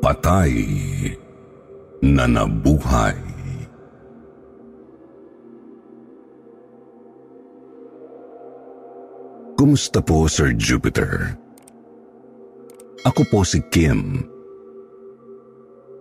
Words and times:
Patay 0.00 0.52
na 2.04 2.28
nabuhay. 2.28 3.16
Kumusta 9.56 10.04
po, 10.04 10.28
Sir 10.28 10.52
Jupiter? 10.52 11.32
Ako 13.08 13.22
po 13.32 13.40
si 13.40 13.64
Kim. 13.72 14.20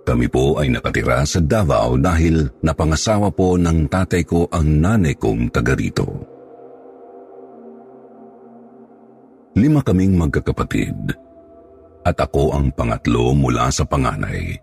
Kami 0.05 0.27
po 0.30 0.59
ay 0.62 0.70
nakatira 0.70 1.25
sa 1.25 1.41
Davao 1.41 1.98
dahil 1.98 2.52
napangasawa 2.62 3.34
po 3.34 3.58
ng 3.58 3.89
tatay 3.89 4.22
ko 4.27 4.45
ang 4.52 4.84
nanay 4.84 5.17
kong 5.17 5.50
taga 5.50 5.73
rito. 5.73 6.05
Lima 9.56 9.80
kaming 9.81 10.19
magkakapatid 10.19 11.25
at 12.06 12.17
ako 12.22 12.53
ang 12.53 12.70
pangatlo 12.78 13.34
mula 13.34 13.73
sa 13.73 13.81
panganay. 13.81 14.53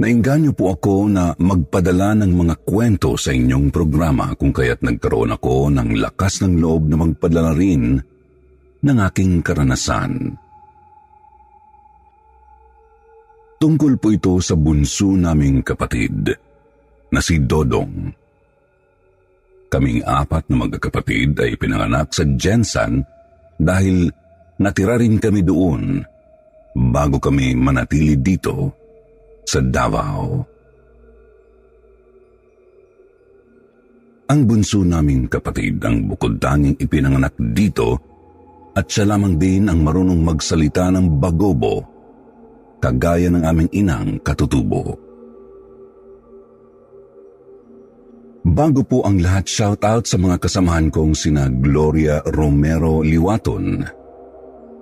Nainganyo 0.00 0.56
po 0.56 0.72
ako 0.72 1.12
na 1.12 1.36
magpadala 1.36 2.16
ng 2.24 2.32
mga 2.32 2.54
kwento 2.64 3.20
sa 3.20 3.36
inyong 3.36 3.68
programa 3.68 4.32
kung 4.32 4.48
kaya't 4.48 4.80
nagkaroon 4.80 5.36
ako 5.36 5.68
ng 5.68 6.00
lakas 6.00 6.40
ng 6.40 6.56
loob 6.56 6.88
na 6.88 6.96
magpadala 7.04 7.52
rin 7.52 8.00
ng 8.80 8.96
aking 9.12 9.44
karanasan. 9.44 10.40
Tungkol 13.60 14.00
po 14.00 14.08
ito 14.08 14.40
sa 14.40 14.56
bunso 14.56 15.12
naming 15.12 15.60
kapatid 15.60 16.32
na 17.12 17.20
si 17.20 17.36
Dodong. 17.44 18.08
Kaming 19.68 20.00
apat 20.00 20.48
na 20.48 20.64
magkakapatid 20.64 21.36
ay 21.44 21.60
pinanganak 21.60 22.08
sa 22.08 22.24
Jensan 22.24 23.04
dahil 23.60 24.08
natira 24.60 25.00
rin 25.00 25.16
kami 25.16 25.40
doon 25.40 26.04
bago 26.76 27.16
kami 27.16 27.56
manatili 27.56 28.14
dito 28.20 28.70
sa 29.42 29.58
Davao. 29.64 30.44
Ang 34.30 34.40
bunso 34.46 34.86
naming 34.86 35.26
kapatid 35.26 35.82
ang 35.82 36.06
bukod 36.06 36.38
tanging 36.38 36.78
ipinanganak 36.78 37.34
dito 37.50 37.98
at 38.78 38.86
siya 38.86 39.10
lamang 39.10 39.34
din 39.34 39.66
ang 39.66 39.82
marunong 39.82 40.22
magsalita 40.22 40.86
ng 40.94 41.18
bagobo 41.18 41.82
kagaya 42.78 43.26
ng 43.26 43.42
aming 43.42 43.70
inang 43.74 44.22
katutubo. 44.22 44.94
Bago 48.40 48.80
po 48.86 49.04
ang 49.04 49.20
lahat, 49.20 49.44
shout 49.50 49.84
out 49.84 50.08
sa 50.08 50.16
mga 50.16 50.40
kasamahan 50.40 50.88
kong 50.88 51.12
sina 51.12 51.52
Gloria 51.52 52.24
Romero 52.24 53.04
Liwaton, 53.04 53.84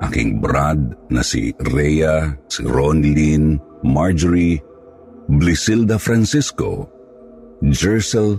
aking 0.05 0.39
brad 0.39 0.95
na 1.11 1.23
si 1.23 1.51
Rhea, 1.59 2.39
si 2.47 2.63
Ronlyn, 2.63 3.59
Marjorie, 3.83 4.63
Blisilda 5.29 5.99
Francisco, 5.99 6.87
Jersel 7.61 8.39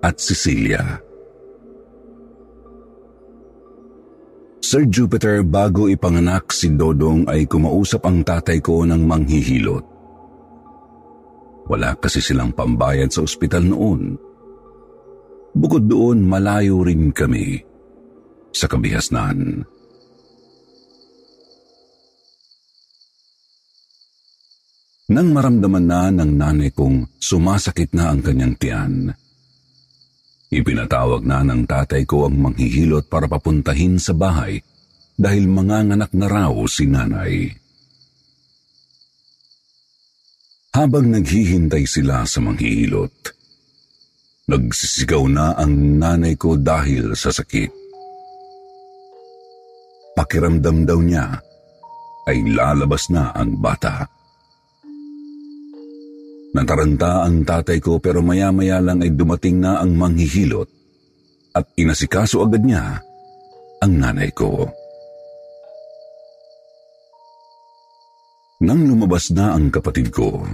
at 0.00 0.22
Cecilia. 0.22 1.02
Sir 4.64 4.88
Jupiter, 4.88 5.44
bago 5.44 5.92
ipanganak 5.92 6.48
si 6.50 6.72
Dodong 6.72 7.28
ay 7.28 7.44
kumausap 7.44 8.08
ang 8.08 8.24
tatay 8.24 8.64
ko 8.64 8.82
ng 8.88 9.04
manghihilot. 9.04 9.84
Wala 11.68 11.96
kasi 12.00 12.24
silang 12.24 12.52
pambayad 12.56 13.12
sa 13.12 13.24
ospital 13.24 13.64
noon. 13.68 14.16
Bukod 15.54 15.84
doon, 15.84 16.24
malayo 16.24 16.80
rin 16.80 17.12
kami 17.12 17.60
sa 18.50 18.64
kabihasnan. 18.64 19.68
Nang 25.14 25.30
maramdaman 25.30 25.86
na 25.86 26.10
ng 26.10 26.32
nanay 26.34 26.74
kong 26.74 27.06
sumasakit 27.22 27.94
na 27.94 28.10
ang 28.10 28.18
kanyang 28.18 28.58
tiyan, 28.58 29.14
ipinatawag 30.50 31.22
na 31.22 31.46
ng 31.46 31.70
tatay 31.70 32.02
ko 32.02 32.26
ang 32.26 32.34
manghihilot 32.34 33.06
para 33.06 33.30
papuntahin 33.30 33.94
sa 34.02 34.10
bahay 34.10 34.58
dahil 35.14 35.46
manganganak 35.46 36.10
na 36.18 36.26
raw 36.26 36.50
si 36.66 36.90
nanay. 36.90 37.46
Habang 40.74 41.06
naghihintay 41.14 41.86
sila 41.86 42.26
sa 42.26 42.42
manghihilot, 42.42 43.14
nagsisigaw 44.50 45.30
na 45.30 45.54
ang 45.54 46.02
nanay 46.02 46.34
ko 46.34 46.58
dahil 46.58 47.14
sa 47.14 47.30
sakit. 47.30 47.70
Pakiramdam 50.18 50.82
daw 50.82 50.98
niya 50.98 51.38
ay 52.26 52.42
lalabas 52.50 53.06
na 53.14 53.30
ang 53.30 53.54
bata. 53.62 54.10
Nataranta 56.54 57.26
ang 57.26 57.42
tatay 57.42 57.82
ko 57.82 57.98
pero 57.98 58.22
maya-maya 58.22 58.78
lang 58.78 59.02
ay 59.02 59.10
dumating 59.10 59.58
na 59.58 59.82
ang 59.82 59.98
manghihilot 59.98 60.70
at 61.54 61.66
inasikaso 61.74 62.46
agad 62.46 62.62
niya 62.62 63.02
ang 63.82 63.92
nanay 63.98 64.30
ko. 64.30 64.70
Nang 68.62 68.86
lumabas 68.86 69.34
na 69.34 69.58
ang 69.58 69.68
kapatid 69.68 70.14
ko, 70.14 70.46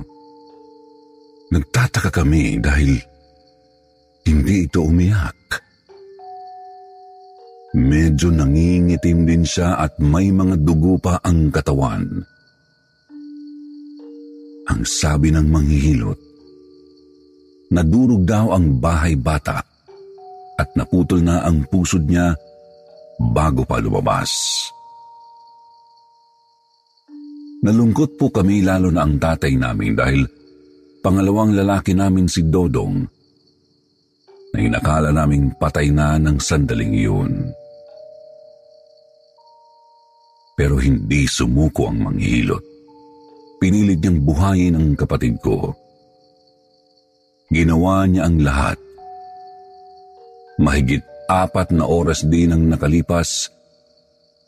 nagtataka 1.53 2.11
kami 2.11 2.56
dahil 2.59 2.97
hindi 4.25 4.67
ito 4.67 4.82
umiyak. 4.82 5.37
Medyo 7.77 8.34
nangingitim 8.34 9.28
din 9.28 9.44
siya 9.47 9.78
at 9.78 9.94
may 10.03 10.32
mga 10.32 10.59
dugo 10.65 10.99
pa 10.99 11.22
ang 11.22 11.55
katawan. 11.55 12.25
Ang 14.70 14.86
sabi 14.86 15.34
ng 15.34 15.50
manghihilot, 15.50 16.19
nadurog 17.75 18.22
daw 18.22 18.54
ang 18.54 18.78
bahay 18.78 19.19
bata 19.19 19.58
at 20.54 20.69
naputol 20.78 21.19
na 21.19 21.42
ang 21.42 21.66
pusod 21.66 22.06
niya 22.06 22.31
bago 23.34 23.66
pa 23.66 23.82
lumabas. 23.82 24.31
Nalungkot 27.66 28.14
po 28.14 28.31
kami 28.31 28.62
lalo 28.62 28.94
na 28.94 29.03
ang 29.03 29.19
tatay 29.19 29.58
namin 29.58 29.98
dahil 29.98 30.22
pangalawang 31.02 31.52
lalaki 31.52 31.92
namin 31.92 32.31
si 32.31 32.47
Dodong 32.47 33.04
na 34.54 34.58
inakala 34.62 35.10
naming 35.10 35.50
patay 35.58 35.91
na 35.91 36.14
ng 36.14 36.38
sandaling 36.38 36.94
iyon. 36.94 37.32
Pero 40.54 40.78
hindi 40.78 41.26
sumuko 41.26 41.91
ang 41.91 42.06
manghihilot. 42.06 42.69
Pinilit 43.60 44.00
niyang 44.00 44.25
buhayin 44.25 44.75
ang 44.75 44.88
kapatid 44.97 45.37
ko. 45.44 45.76
Ginawa 47.53 48.09
niya 48.09 48.25
ang 48.25 48.41
lahat. 48.41 48.78
Mahigit 50.56 51.05
apat 51.29 51.69
na 51.76 51.85
oras 51.85 52.25
din 52.25 52.56
ang 52.56 52.73
nakalipas, 52.73 53.52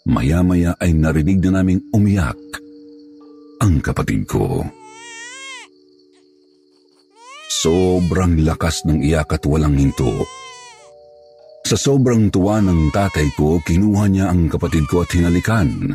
maya-maya 0.08 0.72
ay 0.80 0.96
narinig 0.96 1.44
na 1.44 1.60
naming 1.60 1.84
umiyak 1.92 2.40
ang 3.60 3.84
kapatid 3.84 4.24
ko. 4.24 4.64
Sobrang 7.52 8.42
lakas 8.42 8.82
ng 8.88 9.04
iyak 9.04 9.38
at 9.38 9.44
walang 9.44 9.76
hinto. 9.76 10.24
Sa 11.62 11.78
sobrang 11.78 12.32
tuwa 12.32 12.58
ng 12.58 12.90
tatay 12.90 13.28
ko, 13.38 13.62
kinuha 13.62 14.10
niya 14.10 14.26
ang 14.32 14.50
kapatid 14.50 14.82
ko 14.90 15.06
at 15.06 15.14
hinalikan. 15.14 15.94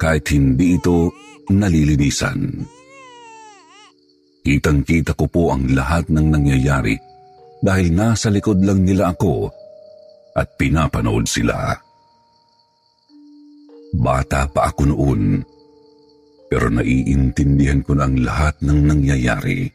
Kahit 0.00 0.32
hindi 0.32 0.80
ito 0.80 1.12
nalilinisan. 1.50 2.62
Kitang-kita 4.42 5.14
ko 5.14 5.26
po 5.30 5.54
ang 5.54 5.70
lahat 5.70 6.10
ng 6.10 6.26
nangyayari 6.34 6.98
dahil 7.62 7.94
nasa 7.94 8.26
likod 8.26 8.58
lang 8.62 8.82
nila 8.82 9.14
ako 9.14 9.46
at 10.34 10.50
pinapanood 10.58 11.24
sila. 11.30 11.78
Bata 13.92 14.50
pa 14.50 14.72
ako 14.72 14.82
noon, 14.88 15.22
pero 16.50 16.66
naiintindihan 16.72 17.86
ko 17.86 17.94
na 17.94 18.10
ang 18.10 18.18
lahat 18.18 18.58
ng 18.66 18.78
nangyayari. 18.82 19.70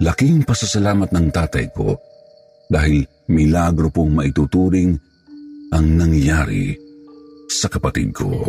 Laking 0.00 0.44
pasasalamat 0.44 1.08
ng 1.12 1.26
tatay 1.32 1.66
ko 1.72 1.96
dahil 2.68 3.04
milagro 3.32 3.88
pong 3.88 4.16
maituturing 4.16 4.96
ang 5.72 5.86
nangyari 5.96 6.74
sa 7.48 7.70
kapatid 7.70 8.12
ko. 8.12 8.44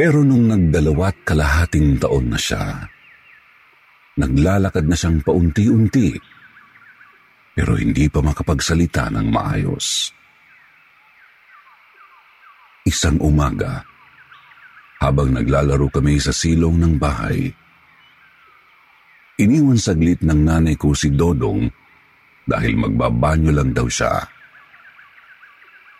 Pero 0.00 0.24
nung 0.24 0.48
nagdalawat 0.48 1.28
kalahating 1.28 2.00
taon 2.00 2.32
na 2.32 2.40
siya, 2.40 2.88
naglalakad 4.16 4.88
na 4.88 4.96
siyang 4.96 5.20
paunti-unti, 5.20 6.16
pero 7.52 7.76
hindi 7.76 8.08
pa 8.08 8.24
makapagsalita 8.24 9.12
ng 9.12 9.28
maayos. 9.28 10.08
Isang 12.88 13.20
umaga, 13.20 13.84
habang 15.04 15.36
naglalaro 15.36 15.92
kami 15.92 16.16
sa 16.16 16.32
silong 16.32 16.80
ng 16.80 16.96
bahay. 16.96 17.52
Iniwan 19.36 19.76
saglit 19.76 20.24
ng 20.24 20.40
nanay 20.48 20.80
ko 20.80 20.96
si 20.96 21.12
Dodong 21.12 21.68
dahil 22.48 22.72
magbabanyo 22.72 23.52
lang 23.52 23.76
daw 23.76 23.84
siya. 23.84 24.16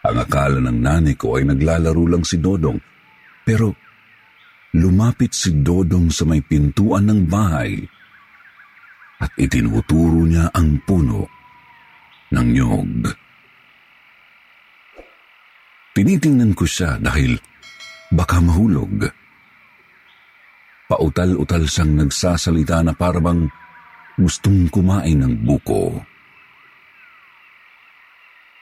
Ang 0.08 0.17
akala 0.25 0.56
ng 0.56 0.79
nanay 0.81 1.12
ko 1.20 1.37
ay 1.37 1.44
naglalaro 1.44 2.17
lang 2.17 2.25
si 2.25 2.41
Dodong 2.41 2.81
pero 3.44 3.89
lumapit 4.76 5.34
si 5.34 5.50
Dodong 5.62 6.12
sa 6.12 6.28
may 6.28 6.44
pintuan 6.44 7.11
ng 7.11 7.26
bahay 7.26 7.81
at 9.20 9.31
itinuturo 9.37 10.25
niya 10.26 10.52
ang 10.55 10.78
puno 10.87 11.26
ng 12.31 12.46
nyog. 12.55 12.93
Tinitingnan 15.90 16.55
ko 16.55 16.64
siya 16.64 16.96
dahil 17.02 17.34
Baka 18.11 18.43
mahulog. 18.43 19.06
Pautal-utal 20.90 21.62
siyang 21.70 21.94
nagsasalita 22.02 22.82
na 22.82 22.90
parabang 22.90 23.46
gustong 24.19 24.66
kumain 24.66 25.14
ng 25.14 25.46
buko. 25.46 25.94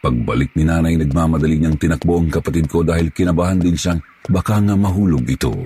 Pagbalik 0.04 0.52
ni 0.52 0.68
nanay, 0.68 1.00
nagmamadali 1.00 1.56
niyang 1.56 1.80
tinakbo 1.80 2.20
ang 2.20 2.28
kapatid 2.28 2.68
ko 2.68 2.84
dahil 2.84 3.08
kinabahan 3.08 3.56
din 3.56 3.72
siyang 3.72 4.04
baka 4.28 4.60
nga 4.60 4.76
mahulog 4.76 5.24
ito. 5.24 5.56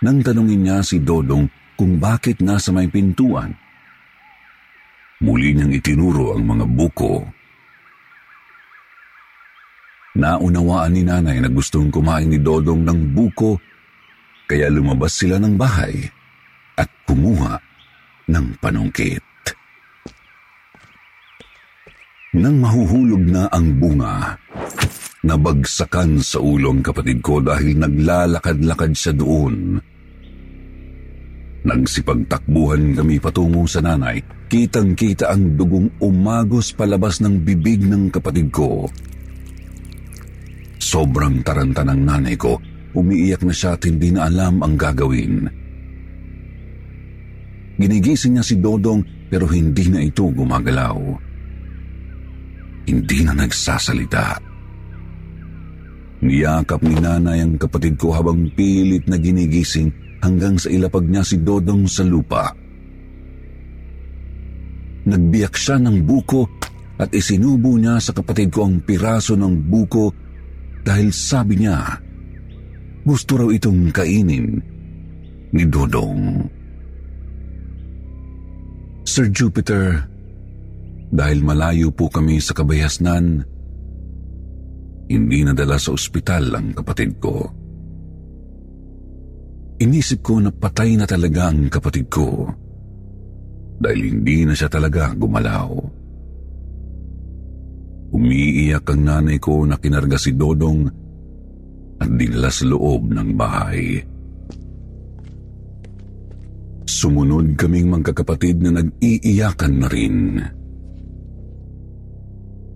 Nang 0.00 0.24
tanungin 0.24 0.64
niya 0.64 0.80
si 0.80 1.00
Dodong 1.00 1.44
kung 1.76 2.00
bakit 2.00 2.40
nasa 2.40 2.72
may 2.72 2.88
pintuan, 2.88 3.52
muli 5.20 5.52
niyang 5.52 5.76
itinuro 5.76 6.32
ang 6.36 6.44
mga 6.48 6.64
buko 6.64 7.40
Naunawaan 10.10 10.90
ni 10.90 11.06
nanay 11.06 11.38
na 11.38 11.46
gustong 11.46 11.86
kumain 11.86 12.26
ni 12.26 12.42
Dodong 12.42 12.82
ng 12.82 13.14
buko 13.14 13.62
kaya 14.50 14.66
lumabas 14.66 15.14
sila 15.14 15.38
ng 15.38 15.54
bahay 15.54 16.02
at 16.74 16.90
kumuha 17.06 17.54
ng 18.26 18.46
panungkit. 18.58 19.22
Nang 22.34 22.58
mahuhulog 22.58 23.22
na 23.22 23.46
ang 23.54 23.78
bunga, 23.78 24.34
nabagsakan 25.20 26.20
sa 26.24 26.40
ulo 26.40 26.72
ang 26.72 26.80
kapatid 26.80 27.20
ko 27.20 27.44
dahil 27.44 27.76
naglalakad-lakad 27.76 28.92
siya 28.96 29.12
doon. 29.12 29.76
Nagsipagtakbuhan 31.60 32.96
kami 32.96 33.20
patungo 33.20 33.68
sa 33.68 33.84
nanay. 33.84 34.24
Kitang-kita 34.48 35.28
ang 35.28 35.60
dugong 35.60 35.92
umagos 36.00 36.72
palabas 36.72 37.20
ng 37.20 37.44
bibig 37.44 37.84
ng 37.84 38.08
kapatid 38.08 38.48
ko. 38.48 38.88
Sobrang 40.80 41.44
taranta 41.44 41.84
ng 41.84 42.00
nanay 42.00 42.34
ko. 42.40 42.56
Umiiyak 42.96 43.44
na 43.46 43.54
siya 43.54 43.76
at 43.76 43.84
hindi 43.86 44.10
na 44.10 44.26
alam 44.26 44.64
ang 44.64 44.74
gagawin. 44.74 45.46
Ginigising 47.78 48.34
niya 48.34 48.44
si 48.44 48.58
Dodong 48.58 49.30
pero 49.30 49.46
hindi 49.46 49.86
na 49.92 50.02
ito 50.02 50.26
gumagalaw. 50.26 50.98
Hindi 52.88 53.18
na 53.22 53.32
nagsasalita. 53.36 54.49
Niyakap 56.20 56.84
ni 56.84 57.00
nanay 57.00 57.40
ang 57.40 57.56
kapatid 57.56 57.96
ko 57.96 58.12
habang 58.12 58.52
pilit 58.52 59.08
na 59.08 59.16
ginigising 59.16 59.88
hanggang 60.20 60.60
sa 60.60 60.68
ilapag 60.68 61.08
niya 61.08 61.24
si 61.24 61.40
Dodong 61.40 61.88
sa 61.88 62.04
lupa. 62.04 62.52
Nagbiyak 65.08 65.56
siya 65.56 65.80
ng 65.80 66.04
buko 66.04 66.44
at 67.00 67.08
isinubo 67.16 67.80
niya 67.80 67.96
sa 67.96 68.12
kapatid 68.12 68.52
ko 68.52 68.68
ang 68.68 68.84
piraso 68.84 69.32
ng 69.32 69.64
buko 69.64 70.12
dahil 70.84 71.08
sabi 71.08 71.64
niya, 71.64 71.96
gusto 73.00 73.40
raw 73.40 73.48
itong 73.48 73.88
kainin 73.88 74.60
ni 75.56 75.64
Dodong. 75.64 76.44
Sir 79.08 79.32
Jupiter, 79.32 80.04
dahil 81.10 81.40
malayo 81.42 81.90
po 81.90 82.12
kami 82.12 82.38
sa 82.38 82.52
kabayasnan, 82.52 83.42
hindi 85.10 85.42
nadala 85.42 85.74
sa 85.74 85.90
ospital 85.90 86.54
ang 86.54 86.70
kapatid 86.70 87.18
ko. 87.18 87.34
Inisip 89.82 90.22
ko 90.22 90.38
na 90.38 90.54
patay 90.54 90.94
na 90.94 91.08
talaga 91.08 91.50
ang 91.50 91.66
kapatid 91.66 92.06
ko 92.06 92.46
dahil 93.80 94.00
hindi 94.12 94.46
na 94.46 94.54
siya 94.54 94.70
talaga 94.70 95.10
gumalaw. 95.16 95.72
Umiiyak 98.14 98.86
ang 98.86 99.02
nanay 99.02 99.38
ko 99.40 99.64
na 99.66 99.80
kinarga 99.80 100.20
si 100.20 100.36
Dodong 100.36 100.84
at 101.98 102.10
dinala 102.14 102.52
sa 102.52 102.64
loob 102.68 103.10
ng 103.10 103.30
bahay. 103.34 103.98
Sumunod 106.84 107.56
kaming 107.56 107.88
magkakapatid 107.88 108.60
na 108.60 108.82
nag-iiyakan 108.82 109.74
na 109.80 109.88
rin. 109.88 110.16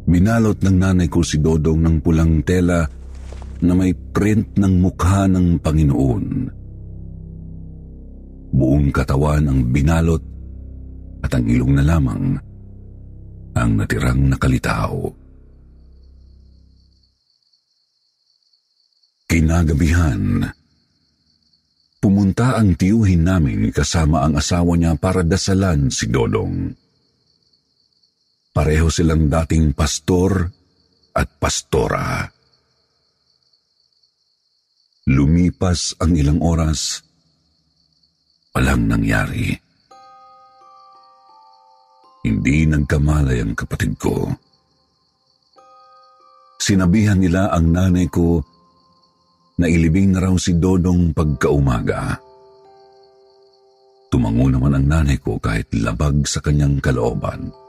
Binalot 0.04 0.60
ng 0.60 0.76
nanay 0.76 1.08
ko 1.08 1.24
si 1.24 1.40
Dodong 1.40 1.80
ng 1.80 1.96
pulang 2.04 2.44
tela 2.44 2.84
na 3.64 3.72
may 3.72 3.96
print 3.96 4.60
ng 4.60 4.74
mukha 4.84 5.24
ng 5.24 5.56
Panginoon. 5.64 6.24
Buong 8.54 8.88
katawan 8.92 9.48
ang 9.48 9.60
binalot 9.72 10.22
at 11.24 11.32
ang 11.32 11.44
ilong 11.48 11.72
na 11.80 11.84
lamang 11.88 12.36
ang 13.54 13.70
natirang 13.80 14.28
nakalitaw. 14.28 14.92
Kinagabihan, 19.24 20.46
pumunta 21.99 22.61
ang 22.61 22.76
tiyuhin 22.76 23.25
namin 23.25 23.73
kasama 23.73 24.28
ang 24.28 24.37
asawa 24.37 24.76
niya 24.76 24.94
para 25.00 25.25
dasalan 25.25 25.88
si 25.88 26.06
Dodong. 26.12 26.84
Pareho 28.54 28.87
silang 28.87 29.26
dating 29.26 29.75
pastor 29.75 30.46
at 31.11 31.26
pastora. 31.42 32.23
Lumipas 35.11 35.99
ang 35.99 36.14
ilang 36.14 36.38
oras, 36.38 37.02
walang 38.54 38.87
nangyari. 38.87 39.50
Hindi 42.23 42.62
nagkamalay 42.70 43.42
ang 43.42 43.58
kapatid 43.58 43.99
ko. 43.99 44.30
Sinabihan 46.62 47.18
nila 47.18 47.50
ang 47.50 47.75
nanay 47.75 48.06
ko 48.06 48.38
na 49.58 49.66
ilibing 49.66 50.14
na 50.14 50.30
raw 50.30 50.34
si 50.38 50.54
Dodong 50.54 51.11
pagkaumaga. 51.11 52.23
Tumango 54.14 54.46
naman 54.46 54.78
ang 54.78 54.87
nanay 54.87 55.18
ko 55.18 55.42
kahit 55.42 55.75
labag 55.75 56.23
sa 56.23 56.38
kanyang 56.38 56.78
kalooban. 56.78 57.63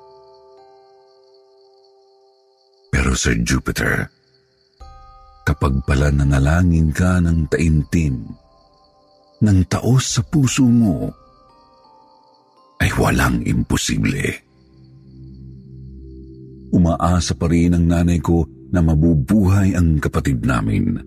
Pero 3.16 3.32
Sir 3.32 3.40
Jupiter, 3.48 4.12
kapag 5.48 5.88
pala 5.88 6.12
nanalangin 6.12 6.92
ka 6.92 7.24
ng 7.24 7.48
taimtim, 7.48 8.28
ng 9.40 9.60
taos 9.72 10.20
sa 10.20 10.22
puso 10.28 10.68
mo, 10.68 11.08
ay 12.84 12.92
walang 13.00 13.40
imposible. 13.48 14.20
Umaasa 16.76 17.40
pa 17.40 17.48
rin 17.48 17.80
ang 17.80 17.88
nanay 17.88 18.20
ko 18.20 18.44
na 18.76 18.84
mabubuhay 18.84 19.80
ang 19.80 19.96
kapatid 20.04 20.44
namin. 20.44 21.00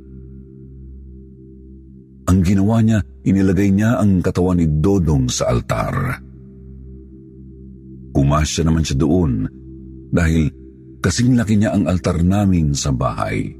Ang 2.24 2.38
ginawa 2.40 2.80
niya, 2.80 3.04
inilagay 3.20 3.68
niya 3.68 4.00
ang 4.00 4.24
katawan 4.24 4.56
ni 4.56 4.80
Dodong 4.80 5.28
sa 5.28 5.52
altar. 5.52 6.24
Kumasya 8.16 8.64
naman 8.64 8.80
siya 8.80 8.96
doon 8.96 9.44
dahil 10.08 10.67
kasing 10.98 11.38
laki 11.38 11.58
niya 11.58 11.74
ang 11.74 11.86
altar 11.86 12.20
namin 12.22 12.74
sa 12.74 12.90
bahay. 12.90 13.54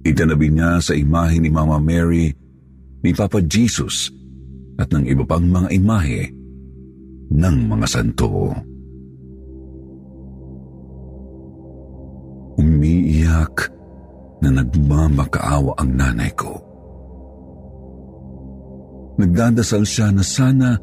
Itanabi 0.00 0.48
niya 0.48 0.80
sa 0.80 0.96
imahe 0.96 1.36
ni 1.38 1.52
Mama 1.52 1.76
Mary, 1.76 2.32
ni 3.04 3.10
Papa 3.12 3.40
Jesus 3.44 4.08
at 4.80 4.88
ng 4.92 5.04
iba 5.04 5.24
pang 5.28 5.44
mga 5.44 5.68
imahe 5.76 6.32
ng 7.30 7.56
mga 7.68 7.86
santo. 7.86 8.52
Umiiyak 12.60 13.56
na 14.40 14.48
nagmamakaawa 14.56 15.76
ang 15.80 15.90
nanay 15.96 16.32
ko. 16.32 16.56
Nagdadasal 19.20 19.84
siya 19.84 20.08
na 20.08 20.24
sana 20.24 20.80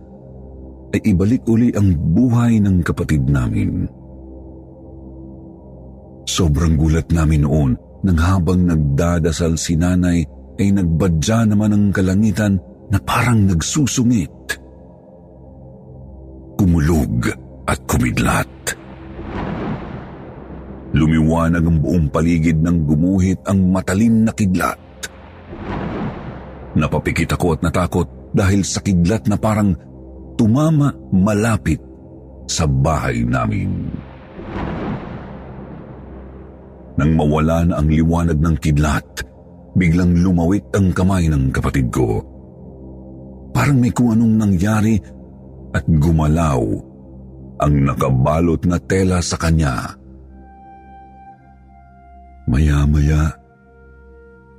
ay 0.94 1.02
ibalik 1.10 1.42
uli 1.50 1.74
ang 1.74 1.90
buhay 2.14 2.62
ng 2.62 2.86
kapatid 2.86 3.26
namin. 3.26 3.90
Sobrang 6.28 6.76
gulat 6.76 7.08
namin 7.16 7.48
noon 7.48 7.72
nang 8.04 8.20
habang 8.20 8.68
nagdadasal 8.68 9.56
si 9.56 9.80
nanay 9.80 10.28
ay 10.60 10.68
nagbadya 10.76 11.48
naman 11.48 11.72
ang 11.72 11.86
kalangitan 11.96 12.60
na 12.92 13.00
parang 13.00 13.48
nagsusungit. 13.48 14.60
Kumulog 16.60 17.32
at 17.64 17.80
kumidlat. 17.88 18.52
Lumiwanag 20.98 21.64
ang 21.64 21.78
buong 21.80 22.08
paligid 22.12 22.60
ng 22.60 22.78
gumuhit 22.84 23.40
ang 23.48 23.72
matalim 23.72 24.28
na 24.28 24.34
kidlat. 24.36 24.80
Napapikit 26.76 27.38
ako 27.38 27.56
at 27.56 27.62
natakot 27.64 28.08
dahil 28.36 28.68
sa 28.68 28.84
kidlat 28.84 29.30
na 29.32 29.40
parang 29.40 29.74
tumama 30.36 30.92
malapit 31.14 31.80
sa 32.50 32.66
bahay 32.68 33.24
namin. 33.24 33.92
Nang 36.98 37.14
mawala 37.14 37.62
na 37.62 37.78
ang 37.78 37.88
liwanag 37.94 38.42
ng 38.42 38.58
kidlat, 38.58 39.06
biglang 39.78 40.18
lumawit 40.18 40.66
ang 40.74 40.90
kamay 40.90 41.30
ng 41.30 41.54
kapatid 41.54 41.94
ko. 41.94 42.26
Parang 43.54 43.78
may 43.78 43.94
kung 43.94 44.18
anong 44.18 44.34
nangyari 44.34 44.98
at 45.78 45.86
gumalaw 45.86 46.62
ang 47.62 47.74
nakabalot 47.86 48.66
na 48.66 48.82
tela 48.82 49.22
sa 49.22 49.38
kanya. 49.38 49.94
Maya-maya 52.50 53.30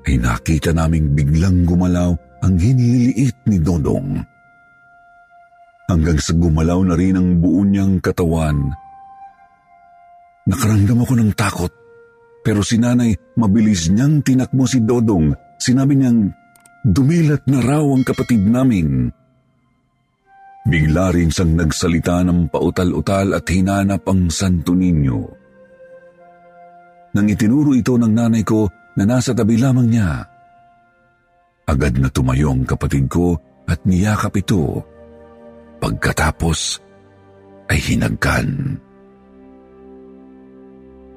ay 0.06 0.14
nakita 0.22 0.70
naming 0.70 1.18
biglang 1.18 1.66
gumalaw 1.66 2.14
ang 2.46 2.54
hiniliit 2.54 3.34
ni 3.50 3.58
Dodong. 3.58 4.22
Hanggang 5.88 6.20
sa 6.20 6.36
gumalaw 6.36 6.84
na 6.86 6.94
rin 6.94 7.16
ang 7.18 7.42
buo 7.42 7.64
niyang 7.64 7.98
katawan. 7.98 8.70
Nakaramdam 10.46 11.00
ako 11.02 11.14
ng 11.16 11.32
takot 11.32 11.72
pero 12.42 12.64
si 12.64 12.80
nanay 12.80 13.12
mabilis 13.36 13.90
niyang 13.92 14.24
tinakbo 14.24 14.64
si 14.64 14.80
Dodong. 14.82 15.34
Sinabi 15.58 15.98
niyang 15.98 16.30
dumilat 16.86 17.44
na 17.50 17.58
raw 17.60 17.82
ang 17.82 18.06
kapatid 18.06 18.40
namin. 18.40 19.10
Bigla 20.68 21.12
rin 21.12 21.32
siyang 21.32 21.56
nagsalita 21.58 22.22
ng 22.24 22.52
pautal-utal 22.52 23.36
at 23.36 23.44
hinanap 23.48 24.04
ang 24.06 24.28
Santo 24.28 24.76
Niño. 24.76 25.20
Nang 27.16 27.26
itinuro 27.26 27.72
ito 27.72 27.96
ng 27.96 28.12
nanay 28.12 28.44
ko 28.44 28.68
na 29.00 29.04
nasa 29.08 29.32
tabi 29.32 29.56
lamang 29.56 29.88
niya, 29.88 30.22
agad 31.64 31.96
na 31.96 32.12
tumayo 32.12 32.52
ang 32.52 32.68
kapatid 32.68 33.08
ko 33.08 33.32
at 33.64 33.80
niyakap 33.84 34.32
ito. 34.36 34.80
Pagkatapos 35.78 36.80
ay 37.68 37.78
hinagkan. 37.80 38.76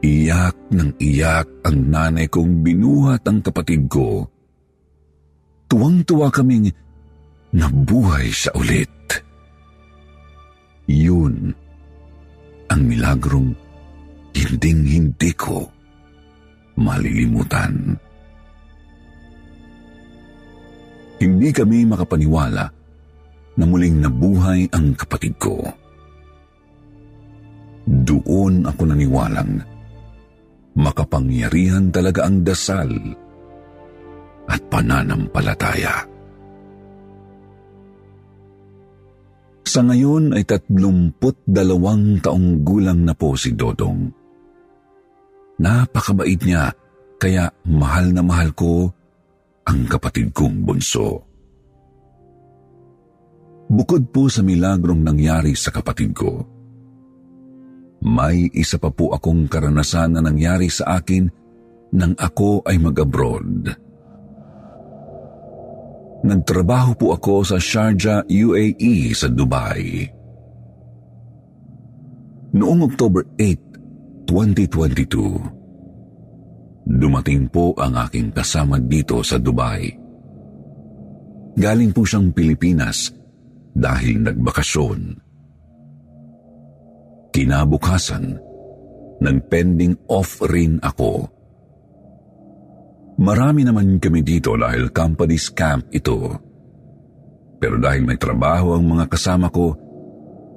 Iyak 0.01 0.57
ng 0.73 0.97
iyak 0.97 1.45
ang 1.61 1.77
nanay 1.93 2.25
kong 2.25 2.65
binuhat 2.65 3.21
ang 3.29 3.37
kapatid 3.45 3.85
ko. 3.85 4.25
Tuwang-tuwa 5.69 6.33
kaming 6.33 6.73
nabuhay 7.53 8.25
siya 8.33 8.49
ulit. 8.57 8.89
Yun 10.89 11.53
ang 12.73 12.81
milagrong 12.81 13.53
hinding-hindi 14.33 15.31
ko 15.37 15.69
malilimutan. 16.81 17.93
Hindi 21.21 21.49
kami 21.53 21.85
makapaniwala 21.85 22.65
na 23.53 23.63
muling 23.69 24.01
nabuhay 24.01 24.65
ang 24.73 24.97
kapatid 24.97 25.37
ko. 25.37 25.61
Doon 27.85 28.65
ako 28.65 28.81
naniwalang 28.89 29.70
makapangyarihan 30.75 31.91
talaga 31.91 32.27
ang 32.27 32.43
dasal 32.45 32.91
at 34.47 34.61
pananampalataya. 34.67 36.07
Sa 39.71 39.79
ngayon 39.87 40.35
ay 40.35 40.43
tatlumput 40.43 41.47
dalawang 41.47 42.19
taong 42.19 42.59
gulang 42.59 43.07
na 43.07 43.15
po 43.15 43.39
si 43.39 43.55
Dodong. 43.55 44.11
Napakabait 45.63 46.41
niya, 46.43 46.75
kaya 47.15 47.47
mahal 47.69 48.11
na 48.11 48.19
mahal 48.19 48.51
ko 48.51 48.91
ang 49.63 49.87
kapatid 49.87 50.35
kong 50.35 50.67
bunso. 50.67 51.23
Bukod 53.71 54.11
po 54.11 54.27
sa 54.27 54.43
milagrong 54.43 54.99
nangyari 54.99 55.55
sa 55.55 55.71
kapatid 55.71 56.11
ko, 56.11 56.43
may 58.01 58.49
isa 58.57 58.81
pa 58.81 58.89
po 58.89 59.13
akong 59.13 59.45
karanasan 59.45 60.17
na 60.17 60.25
nangyari 60.25 60.73
sa 60.73 60.97
akin 60.97 61.29
nang 61.93 62.17
ako 62.17 62.65
ay 62.65 62.81
mag-abroad. 62.81 63.77
Nagtrabaho 66.21 66.93
po 66.97 67.13
ako 67.17 67.45
sa 67.45 67.57
Sharjah, 67.57 68.21
UAE 68.29 69.09
sa 69.17 69.25
Dubai. 69.25 70.05
Noong 72.51 72.83
October 72.85 73.25
8, 73.39 74.27
2022, 74.29 76.85
dumating 76.85 77.49
po 77.49 77.73
ang 77.73 77.97
aking 78.05 78.29
kasama 78.29 78.77
dito 78.77 79.25
sa 79.25 79.41
Dubai. 79.41 79.89
Galing 81.57 81.89
po 81.91 82.05
siyang 82.05 82.29
Pilipinas 82.31 83.11
dahil 83.73 84.21
nagbakasyon. 84.21 85.30
Kinabukasan, 87.31 88.35
nag-pending 89.23 89.95
off 90.11 90.43
rin 90.43 90.79
ako 90.83 91.41
Marami 93.21 93.61
naman 93.61 94.01
kami 94.01 94.25
dito 94.25 94.57
dahil 94.57 94.89
company's 94.89 95.53
camp 95.53 95.85
ito. 95.93 96.41
Pero 97.61 97.77
dahil 97.77 98.01
may 98.01 98.17
trabaho 98.17 98.73
ang 98.73 98.97
mga 98.97 99.05
kasama 99.13 99.53
ko, 99.53 99.77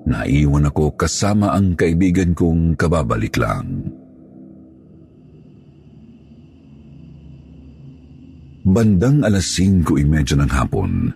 naiwan 0.08 0.72
ako 0.72 0.96
kasama 0.96 1.52
ang 1.52 1.76
kaibigan 1.76 2.32
kong 2.32 2.72
kababalik 2.80 3.36
lang. 3.36 3.92
Bandang 8.64 9.20
alas 9.28 9.44
5.30 9.60 10.40
ng 10.40 10.50
hapon, 10.56 11.12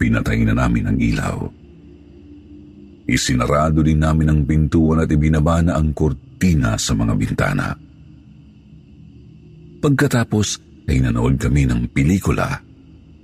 pinatay 0.00 0.40
na 0.48 0.56
namin 0.56 0.88
ang 0.88 0.96
ilaw. 0.96 1.36
Isinarado 3.08 3.80
din 3.80 4.02
namin 4.02 4.28
ang 4.32 4.40
pintuan 4.44 5.02
at 5.04 5.10
ibinaba 5.10 5.60
na 5.64 5.78
ang 5.78 5.94
kurtina 5.96 6.76
sa 6.76 6.92
mga 6.92 7.14
bintana. 7.16 7.68
Pagkatapos 9.80 10.60
ay 10.92 11.00
nanood 11.00 11.40
kami 11.40 11.64
ng 11.64 11.88
pelikula 11.94 12.60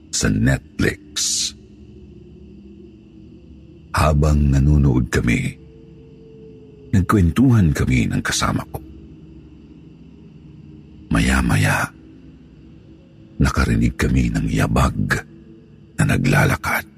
sa 0.08 0.32
Netflix. 0.32 1.04
Habang 3.92 4.52
nanonood 4.52 5.08
kami, 5.12 5.52
nagkwentuhan 6.92 7.72
kami 7.76 8.08
ng 8.08 8.20
kasama 8.24 8.64
ko. 8.72 8.80
Maya-maya, 11.12 11.84
nakarinig 13.40 13.96
kami 13.96 14.32
ng 14.32 14.46
yabag 14.48 15.20
na 15.96 16.04
naglalakad. 16.12 16.88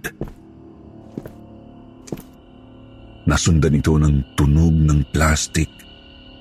Nasundan 3.28 3.76
ito 3.76 4.00
ng 4.00 4.32
tunog 4.32 4.72
ng 4.72 5.12
plastik 5.12 5.68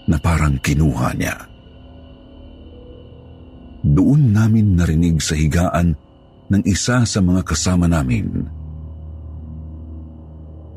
na 0.07 0.15
parang 0.15 0.55
kinuha 0.63 1.11
niya. 1.19 1.35
Doon 3.83 4.31
namin 4.31 4.79
narinig 4.79 5.19
sa 5.19 5.35
higaan 5.35 5.91
ng 6.47 6.63
isa 6.63 7.03
sa 7.03 7.19
mga 7.19 7.43
kasama 7.43 7.91
namin. 7.91 8.47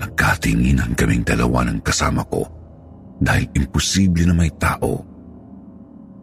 Nagkatinginan 0.03 0.99
kaming 0.99 1.23
dalawa 1.23 1.63
ng 1.71 1.79
kasama 1.79 2.27
ko 2.27 2.43
dahil 3.23 3.47
imposible 3.55 4.27
na 4.27 4.35
may 4.35 4.51
tao 4.59 5.07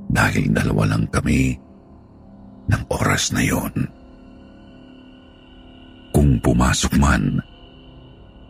dahil 0.08 0.52
dalawa 0.52 0.96
lang 0.96 1.06
kami 1.12 1.56
ng 2.68 2.84
oras 2.92 3.32
na 3.36 3.44
yon. 3.44 3.72
Kung 6.12 6.40
pumasok 6.42 6.98
man, 6.98 7.40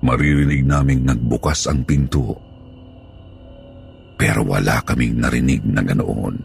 maririnig 0.07 0.63
naming 0.63 1.03
nagbukas 1.03 1.67
ang 1.67 1.83
pinto. 1.83 2.31
Pero 4.15 4.47
wala 4.47 4.79
kaming 4.87 5.19
narinig 5.19 5.61
na 5.67 5.83
ganoon. 5.83 6.35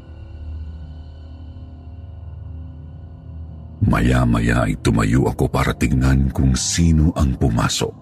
Maya-maya 3.86 4.66
ay 4.66 4.78
tumayo 4.82 5.30
ako 5.30 5.46
para 5.46 5.70
tignan 5.74 6.30
kung 6.34 6.58
sino 6.58 7.14
ang 7.14 7.38
pumasok. 7.38 7.98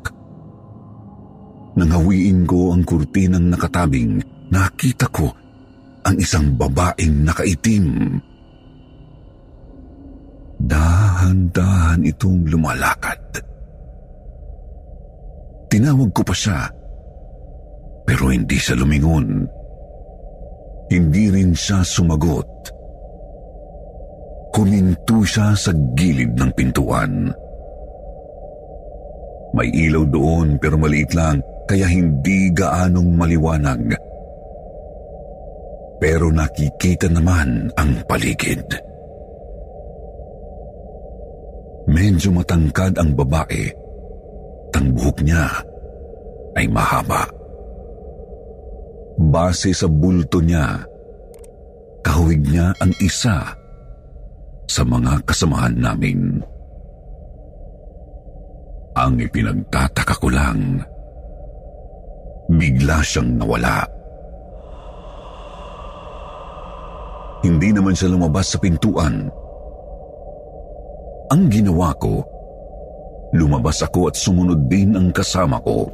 Nang 1.77 1.91
hawiin 1.93 2.49
ko 2.49 2.73
ang 2.73 2.83
kurtinang 2.83 3.53
nakatabing, 3.53 4.21
nakita 4.49 5.07
ko 5.13 5.29
ang 6.05 6.17
isang 6.17 6.57
babaeng 6.57 7.25
nakaitim. 7.25 8.17
Dahan-dahan 10.61 12.05
itong 12.05 12.49
lumalakad. 12.49 13.21
Lumalakad 13.21 13.50
Tinawag 15.71 16.11
ko 16.11 16.23
pa 16.27 16.35
siya, 16.35 16.67
pero 18.03 18.35
hindi 18.35 18.59
siya 18.59 18.75
lumingon. 18.75 19.47
Hindi 20.91 21.31
rin 21.31 21.55
siya 21.55 21.87
sumagot. 21.87 22.51
Huminto 24.51 25.23
siya 25.23 25.55
sa 25.55 25.71
gilid 25.95 26.35
ng 26.35 26.51
pintuan. 26.53 27.31
May 29.55 29.71
ilaw 29.71 30.05
doon 30.11 30.59
pero 30.59 30.75
maliit 30.77 31.15
lang 31.15 31.41
kaya 31.71 31.87
hindi 31.87 32.51
gaanong 32.51 33.15
maliwanag. 33.15 33.95
Pero 36.03 36.35
nakikita 36.35 37.07
naman 37.09 37.71
ang 37.79 38.03
paligid. 38.11 38.67
Medyo 41.87 42.35
matangkad 42.35 42.99
ang 42.99 43.15
babae. 43.15 43.80
Tang 44.71 44.89
buhok 44.95 45.19
niya 45.27 45.47
ay 46.55 46.67
mahaba. 46.71 47.27
Base 49.21 49.75
sa 49.77 49.87
bulto 49.91 50.41
niya, 50.41 50.81
kahawig 52.01 52.41
niya 52.41 52.73
ang 52.81 52.93
isa 53.05 53.53
sa 54.71 54.83
mga 54.87 55.21
kasamahan 55.27 55.77
namin. 55.77 56.41
Ang 58.97 59.21
ipinagtataka 59.23 60.15
ko 60.19 60.29
lang, 60.31 60.83
bigla 62.51 63.03
siyang 63.03 63.39
nawala. 63.39 63.87
Hindi 67.41 67.73
naman 67.73 67.97
siya 67.97 68.13
lumabas 68.13 68.53
sa 68.53 68.59
pintuan. 68.61 69.33
Ang 71.31 71.43
ginawa 71.49 71.95
ko, 71.97 72.21
lumabas 73.35 73.83
ako 73.87 74.11
at 74.11 74.17
sumunod 74.19 74.67
din 74.67 74.99
ang 74.99 75.15
kasama 75.15 75.63
ko. 75.63 75.87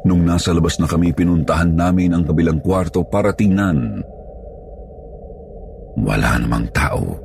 Nung 0.00 0.24
nasa 0.24 0.56
labas 0.56 0.80
na 0.80 0.88
kami, 0.88 1.12
pinuntahan 1.12 1.76
namin 1.76 2.16
ang 2.16 2.24
kabilang 2.24 2.62
kwarto 2.64 3.04
para 3.04 3.36
tingnan. 3.36 4.00
Wala 6.00 6.40
namang 6.40 6.72
tao. 6.72 7.20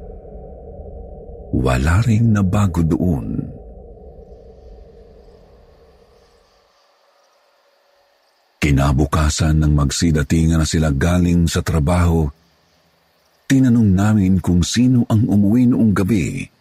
Wala 1.55 2.03
ring 2.03 2.35
nabago 2.35 2.83
doon. 2.83 3.39
Kinabukasan 8.59 9.61
ng 9.61 9.71
magsidatingan 9.77 10.59
na 10.59 10.67
sila 10.67 10.89
galing 10.91 11.47
sa 11.47 11.61
trabaho, 11.61 12.27
tinanong 13.45 13.93
namin 13.93 14.41
kung 14.41 14.65
sino 14.65 15.05
ang 15.07 15.29
umuwi 15.29 15.69
noong 15.69 15.93
gabi. 15.95 16.54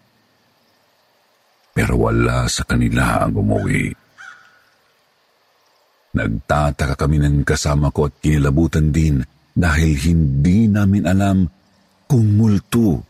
Pero 1.75 1.99
wala 1.99 2.47
sa 2.47 2.63
kanila 2.63 3.27
ang 3.27 3.35
umuwi. 3.35 3.91
Nagtataka 6.15 6.95
kami 6.95 7.19
ng 7.19 7.43
kasama 7.43 7.91
ko 7.91 8.07
at 8.07 8.15
kinilabutan 8.23 8.95
din 8.95 9.19
dahil 9.51 9.99
hindi 9.99 10.71
namin 10.71 11.03
alam 11.11 11.43
kung 12.07 12.39
multo 12.39 13.03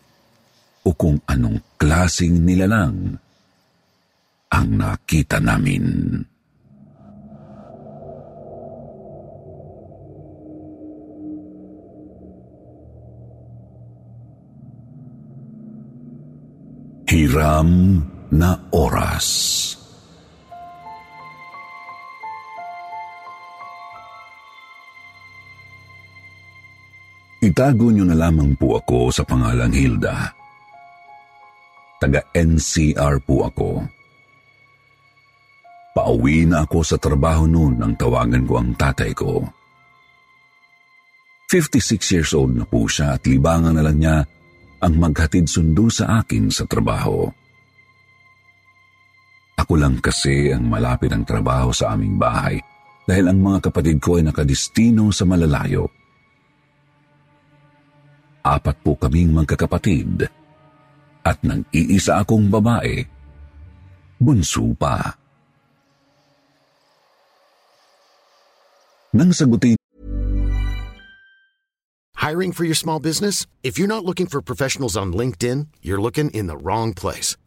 o 0.80 0.88
kung 0.96 1.20
anong 1.28 1.76
klasing 1.76 2.40
nilalang 2.40 3.20
ang 4.48 4.68
nakita 4.72 5.36
namin. 5.44 5.84
Hiram 17.04 17.70
na 18.32 18.56
oras. 18.72 19.26
Itago 27.44 27.92
niyo 27.92 28.08
na 28.08 28.16
lamang 28.16 28.56
po 28.56 28.80
ako 28.80 29.12
sa 29.12 29.20
pangalang 29.20 29.68
Hilda. 29.68 30.32
Taga-NCR 32.00 33.20
po 33.20 33.44
ako. 33.44 33.70
Pauwi 35.92 36.48
na 36.48 36.64
ako 36.64 36.80
sa 36.80 36.96
trabaho 36.96 37.44
noon 37.44 37.76
nang 37.76 37.94
tawagan 38.00 38.48
ko 38.48 38.58
ang 38.58 38.72
tatay 38.72 39.12
ko. 39.12 39.44
56 41.52 42.14
years 42.16 42.32
old 42.32 42.56
na 42.56 42.64
po 42.64 42.88
siya 42.88 43.14
at 43.14 43.22
libangan 43.28 43.76
na 43.76 43.84
lang 43.84 44.00
niya 44.00 44.16
ang 44.80 44.94
maghatid 44.96 45.46
sundo 45.46 45.86
sa 45.92 46.24
akin 46.24 46.48
sa 46.48 46.64
trabaho. 46.64 47.28
Ako 49.54 49.78
lang 49.78 50.02
kasi 50.02 50.50
ang 50.50 50.66
malapit 50.66 51.14
ang 51.14 51.22
trabaho 51.22 51.70
sa 51.70 51.94
aming 51.94 52.18
bahay 52.18 52.58
dahil 53.06 53.30
ang 53.30 53.38
mga 53.38 53.70
kapatid 53.70 54.02
ko 54.02 54.18
ay 54.18 54.26
nakadistino 54.26 55.12
sa 55.14 55.28
malalayo. 55.28 55.86
Apat 58.44 58.76
po 58.84 58.98
kaming 58.98 59.32
magkakapatid 59.32 60.28
at 61.24 61.38
nang 61.40 61.64
iisa 61.72 62.20
akong 62.20 62.52
babae, 62.52 63.00
bunso 64.20 64.76
pa. 64.76 65.16
Nang 69.14 69.32
sagutin 69.32 69.78
Hiring 72.24 72.52
for 72.56 72.64
your 72.64 72.74
small 72.74 72.98
business? 72.98 73.44
If 73.60 73.76
you're 73.76 73.86
not 73.86 74.04
looking 74.04 74.24
for 74.24 74.40
professionals 74.40 74.96
on 74.96 75.12
LinkedIn, 75.12 75.68
you're 75.84 76.00
looking 76.00 76.32
in 76.32 76.48
the 76.48 76.56
wrong 76.56 76.96
place. 76.96 77.36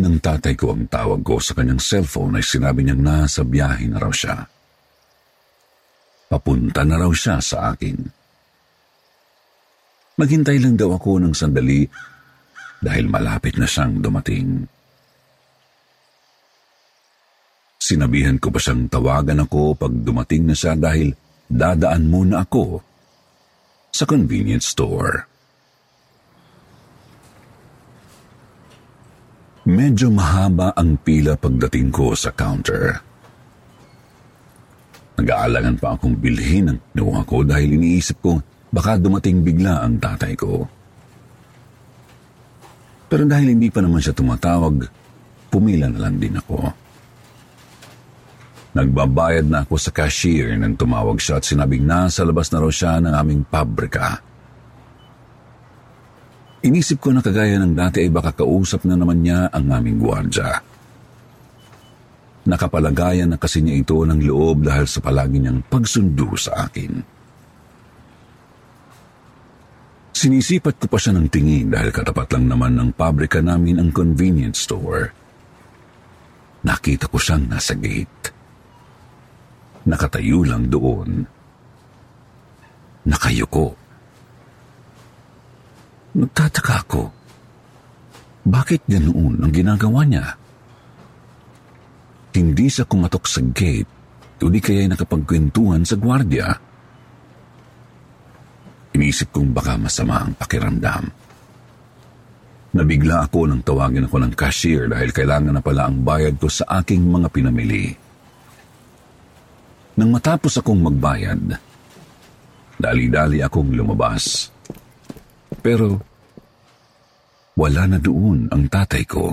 ng 0.00 0.18
tatay 0.18 0.56
ko 0.56 0.74
ang 0.74 0.88
tawag 0.88 1.20
ko 1.22 1.38
sa 1.38 1.54
kanyang 1.54 1.78
cellphone 1.78 2.40
ay 2.40 2.44
sinabi 2.44 2.82
niyang 2.82 3.04
nasa 3.04 3.46
biyahe 3.46 3.86
na 3.86 4.00
raw 4.00 4.10
siya. 4.10 4.48
Papunta 6.30 6.82
na 6.82 6.96
raw 6.98 7.10
siya 7.14 7.38
sa 7.38 7.74
akin. 7.74 7.96
Maghintay 10.20 10.58
lang 10.60 10.76
daw 10.76 10.96
ako 10.98 11.22
ng 11.22 11.32
sandali 11.32 11.86
dahil 12.80 13.06
malapit 13.06 13.56
na 13.56 13.64
siyang 13.64 14.00
dumating. 14.02 14.66
Sinabihan 17.80 18.36
ko 18.36 18.52
pa 18.52 18.60
siyang 18.60 18.90
tawagan 18.92 19.44
ako 19.44 19.74
pag 19.78 19.92
dumating 19.92 20.44
na 20.44 20.54
siya 20.54 20.76
dahil 20.76 21.16
dadaan 21.48 22.10
muna 22.10 22.44
ako 22.44 22.84
sa 23.90 24.04
convenience 24.04 24.70
store. 24.70 25.29
Medyo 29.70 30.10
mahaba 30.10 30.74
ang 30.74 30.98
pila 30.98 31.38
pagdating 31.38 31.94
ko 31.94 32.10
sa 32.10 32.34
counter. 32.34 32.90
Nag-aalangan 35.14 35.78
pa 35.78 35.94
akong 35.94 36.18
bilhin 36.18 36.74
ang 36.74 36.78
kinuha 36.90 37.22
ko 37.22 37.46
dahil 37.46 37.78
iniisip 37.78 38.18
ko 38.18 38.42
baka 38.74 38.98
dumating 38.98 39.46
bigla 39.46 39.86
ang 39.86 40.02
tatay 40.02 40.34
ko. 40.34 40.66
Pero 43.06 43.22
dahil 43.22 43.54
hindi 43.54 43.70
pa 43.70 43.78
naman 43.78 44.02
siya 44.02 44.10
tumatawag, 44.10 44.90
pumila 45.54 45.86
na 45.86 46.02
lang 46.02 46.18
din 46.18 46.34
ako. 46.34 46.58
Nagbabayad 48.74 49.46
na 49.46 49.62
ako 49.62 49.74
sa 49.78 49.94
cashier 49.94 50.50
nang 50.58 50.74
tumawag 50.74 51.22
siya 51.22 51.38
at 51.38 51.46
sinabing 51.46 51.86
nasa 51.86 52.26
labas 52.26 52.50
na 52.50 52.58
raw 52.58 52.70
siya 52.74 52.98
ng 52.98 53.14
aming 53.14 53.42
pabrika. 53.46 54.18
Inisip 56.60 57.00
ko 57.00 57.08
na 57.08 57.24
kagaya 57.24 57.56
ng 57.56 57.72
dati 57.72 58.04
ay 58.04 58.12
baka 58.12 58.36
kausap 58.36 58.84
na 58.84 58.92
naman 58.92 59.24
niya 59.24 59.48
ang 59.48 59.72
aming 59.72 59.96
gwardya. 59.96 60.60
Nakapalagayan 62.44 63.32
na 63.32 63.40
kasi 63.40 63.64
niya 63.64 63.80
ito 63.80 63.96
ng 63.96 64.20
loob 64.20 64.68
dahil 64.68 64.84
sa 64.84 65.00
palagi 65.00 65.40
niyang 65.40 65.64
pagsundo 65.64 66.36
sa 66.36 66.68
akin. 66.68 67.20
Sinisipat 70.12 70.76
ko 70.76 70.86
pa 70.92 71.00
siya 71.00 71.16
ng 71.16 71.32
tingin 71.32 71.72
dahil 71.72 71.88
katapat 71.96 72.28
lang 72.36 72.44
naman 72.44 72.76
ng 72.76 72.92
pabrika 72.92 73.40
namin 73.40 73.80
ang 73.80 73.88
convenience 73.88 74.68
store. 74.68 75.16
Nakita 76.60 77.08
ko 77.08 77.16
siyang 77.16 77.48
nasa 77.48 77.72
gate. 77.72 78.28
Nakatayo 79.88 80.44
lang 80.44 80.68
doon. 80.68 81.24
Nakayuko. 83.08 83.79
Nagtataka 86.10 86.74
ako. 86.86 87.02
Bakit 88.50 88.82
ganoon 88.90 89.46
ang 89.46 89.52
ginagawa 89.54 90.02
niya? 90.02 90.26
Hindi 92.34 92.66
siya 92.66 92.86
kumatok 92.86 93.30
sa 93.30 93.42
gate, 93.42 93.90
kundi 94.42 94.58
kaya 94.58 94.90
nakapagkwentuhan 94.90 95.86
sa 95.86 95.94
gwardya. 95.94 96.48
Inisip 98.94 99.30
kong 99.30 99.54
baka 99.54 99.78
masama 99.78 100.26
ang 100.26 100.34
pakiramdam. 100.34 101.04
Nabigla 102.70 103.26
ako 103.26 103.50
nang 103.50 103.62
tawagin 103.66 104.06
ako 104.06 104.16
ng 104.22 104.34
cashier 104.34 104.86
dahil 104.86 105.10
kailangan 105.10 105.58
na 105.58 105.62
pala 105.62 105.90
ang 105.90 106.02
bayad 106.06 106.38
ko 106.38 106.46
sa 106.46 106.82
aking 106.82 107.02
mga 107.06 107.26
pinamili. 107.30 107.90
Nang 109.98 110.10
matapos 110.14 110.58
akong 110.58 110.78
magbayad, 110.78 111.54
dali-dali 112.78 113.42
akong 113.42 113.74
lumabas. 113.74 114.49
Pero 115.60 116.00
wala 117.60 117.84
na 117.84 117.98
doon 118.00 118.48
ang 118.48 118.64
tatay 118.72 119.04
ko. 119.04 119.28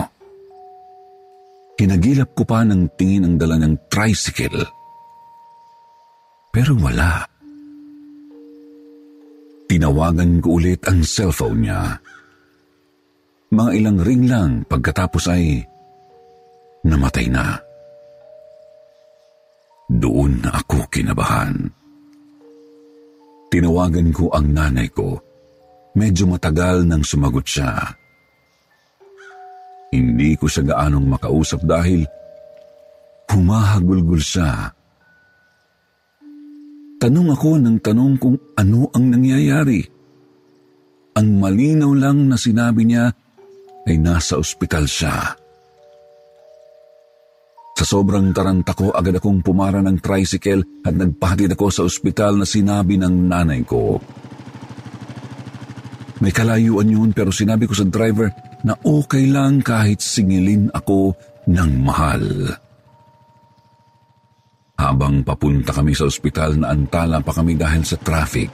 Hinagilap 1.78 2.34
ko 2.36 2.44
pa 2.44 2.66
ng 2.66 2.90
tingin 3.00 3.24
ang 3.24 3.36
dala 3.38 3.56
ng 3.62 3.88
tricycle. 3.88 4.66
Pero 6.52 6.74
wala. 6.82 7.22
Tinawagan 9.68 10.42
ko 10.42 10.58
ulit 10.58 10.82
ang 10.90 11.06
cellphone 11.06 11.60
niya. 11.64 12.02
Mga 13.54 13.72
ilang 13.78 14.00
ring 14.02 14.24
lang 14.28 14.52
pagkatapos 14.66 15.24
ay 15.32 15.62
namatay 16.84 17.30
na. 17.30 17.56
Doon 19.88 20.44
na 20.44 20.52
ako 20.60 20.84
kinabahan. 20.92 21.56
Tinawagan 23.48 24.12
ko 24.12 24.28
ang 24.36 24.52
nanay 24.52 24.92
ko. 24.92 25.27
Medyo 25.98 26.30
matagal 26.30 26.86
nang 26.86 27.02
sumagot 27.02 27.42
siya. 27.42 27.74
Hindi 29.90 30.38
ko 30.38 30.46
siya 30.46 30.62
gaanong 30.62 31.10
makausap 31.10 31.66
dahil 31.66 32.06
humahagulgul 33.34 34.22
siya. 34.22 34.70
Tanong 37.02 37.34
ako 37.34 37.50
ng 37.62 37.78
tanong 37.82 38.14
kung 38.22 38.38
ano 38.54 38.94
ang 38.94 39.06
nangyayari. 39.10 39.82
Ang 41.18 41.42
malinaw 41.42 41.92
lang 41.98 42.30
na 42.30 42.38
sinabi 42.38 42.86
niya 42.86 43.10
ay 43.90 43.98
nasa 43.98 44.38
ospital 44.38 44.86
siya. 44.86 45.34
Sa 47.78 47.86
sobrang 47.86 48.34
taranta 48.34 48.74
ko, 48.74 48.90
agad 48.94 49.18
akong 49.18 49.42
pumara 49.46 49.82
ng 49.82 49.98
tricycle 50.02 50.66
at 50.82 50.94
nagpahatid 50.94 51.54
ako 51.54 51.70
sa 51.70 51.82
ospital 51.86 52.42
na 52.42 52.46
sinabi 52.46 52.98
ng 52.98 53.30
nanay 53.30 53.62
ko. 53.66 54.02
May 56.18 56.34
kalayuan 56.34 56.90
yun 56.90 57.10
pero 57.14 57.30
sinabi 57.30 57.70
ko 57.70 57.78
sa 57.78 57.86
driver 57.86 58.34
na 58.66 58.74
okay 58.82 59.30
lang 59.30 59.62
kahit 59.62 60.02
singilin 60.02 60.74
ako 60.74 61.14
ng 61.46 61.72
mahal. 61.86 62.24
Habang 64.78 65.26
papunta 65.26 65.74
kami 65.74 65.94
sa 65.94 66.06
ospital 66.06 66.58
na 66.58 66.74
antala 66.74 67.22
pa 67.22 67.34
kami 67.34 67.58
dahil 67.58 67.82
sa 67.82 67.98
traffic, 67.98 68.50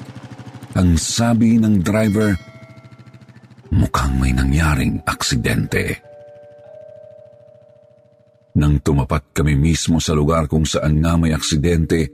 ang 0.76 0.95
sabi 0.95 1.60
ng 1.60 1.84
driver, 1.84 2.32
mukhang 3.76 4.15
may 4.19 4.32
nangyaring 4.32 5.04
aksidente. 5.04 5.99
Nang 8.56 8.80
tumapat 8.80 9.36
kami 9.36 9.58
mismo 9.58 9.99
sa 9.99 10.15
lugar 10.15 10.47
kung 10.47 10.63
saan 10.63 11.04
nga 11.04 11.19
may 11.19 11.36
aksidente, 11.36 12.08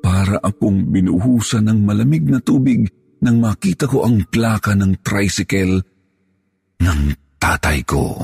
para 0.00 0.40
akong 0.40 0.88
binuhusan 0.88 1.68
ng 1.68 1.78
malamig 1.84 2.24
na 2.24 2.40
tubig 2.40 2.88
nang 3.20 3.36
makita 3.36 3.84
ko 3.84 4.08
ang 4.08 4.24
plaka 4.32 4.72
ng 4.72 5.04
tricycle 5.04 5.76
ng 6.80 7.00
tatay 7.36 7.84
ko. 7.84 8.16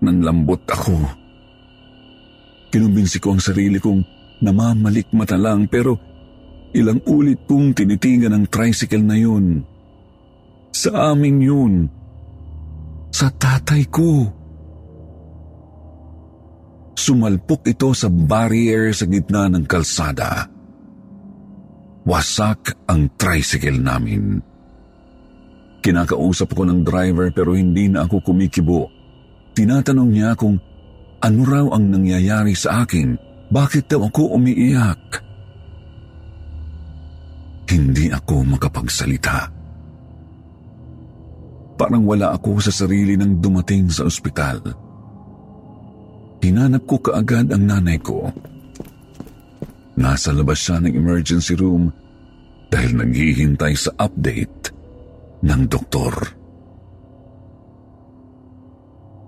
Nanlambot 0.00 0.62
ako. 0.64 0.96
Kinumbinsi 2.72 3.20
ko 3.20 3.36
ang 3.36 3.42
sarili 3.42 3.76
kong 3.76 4.00
namamalikmata 4.44 5.36
lang 5.36 5.68
pero 5.68 5.96
ilang 6.72 7.00
ulit 7.08 7.44
kong 7.44 7.76
tinitigan 7.76 8.32
ang 8.32 8.44
tricycle 8.48 9.04
na 9.04 9.16
yun. 9.16 9.64
Sa 10.72 11.12
amin 11.12 11.36
yun. 11.40 11.74
Sa 13.12 13.28
tatay 13.32 13.82
ko. 13.88 14.28
Sumalpok 16.94 17.66
ito 17.68 17.92
sa 17.96 18.08
barrier 18.12 18.92
sa 18.92 19.08
gitna 19.08 19.48
ng 19.48 19.64
kalsada. 19.64 20.57
Wasak 22.08 22.88
ang 22.88 23.12
tricycle 23.20 23.84
namin. 23.84 24.40
Kinakausap 25.84 26.56
ko 26.56 26.64
ng 26.64 26.80
driver 26.80 27.28
pero 27.36 27.52
hindi 27.52 27.92
na 27.92 28.08
ako 28.08 28.32
kumikibo. 28.32 28.88
Tinatanong 29.52 30.08
niya 30.08 30.32
kung 30.32 30.56
ano 31.20 31.40
raw 31.44 31.66
ang 31.76 31.92
nangyayari 31.92 32.56
sa 32.56 32.88
akin. 32.88 33.12
Bakit 33.52 33.92
daw 33.92 34.08
ako 34.08 34.40
umiiyak? 34.40 35.04
Hindi 37.68 38.08
ako 38.08 38.56
makapagsalita. 38.56 39.38
Parang 41.76 42.08
wala 42.08 42.32
ako 42.32 42.56
sa 42.64 42.72
sarili 42.72 43.20
nang 43.20 43.36
dumating 43.36 43.92
sa 43.92 44.08
ospital. 44.08 44.64
Hinanap 46.40 46.88
ko 46.88 46.96
kaagad 47.04 47.52
ang 47.52 47.68
nanay 47.68 48.00
ko. 48.00 48.32
Nasa 49.98 50.30
labas 50.30 50.62
siya 50.62 50.78
ng 50.78 50.94
emergency 50.94 51.58
room 51.58 51.90
dahil 52.70 53.02
naghihintay 53.02 53.74
sa 53.74 53.90
update 53.98 54.70
ng 55.42 55.66
doktor. 55.66 56.14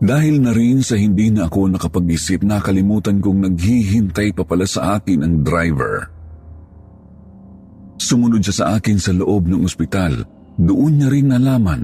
Dahil 0.01 0.41
na 0.41 0.55
rin 0.55 0.81
sa 0.81 0.97
hindi 0.97 1.29
na 1.29 1.51
ako 1.51 1.77
nakapag-isip, 1.77 2.47
nakalimutan 2.47 3.21
kong 3.21 3.51
naghihintay 3.51 4.33
pa 4.33 4.47
pala 4.47 4.65
sa 4.65 4.97
akin 4.97 5.27
ang 5.27 5.35
driver. 5.45 6.09
Sumunod 8.01 8.41
siya 8.41 8.57
sa 8.57 8.67
akin 8.81 8.97
sa 8.97 9.13
loob 9.13 9.45
ng 9.51 9.61
ospital. 9.61 10.25
Doon 10.57 10.93
niya 11.03 11.09
rin 11.13 11.29
nalaman. 11.29 11.83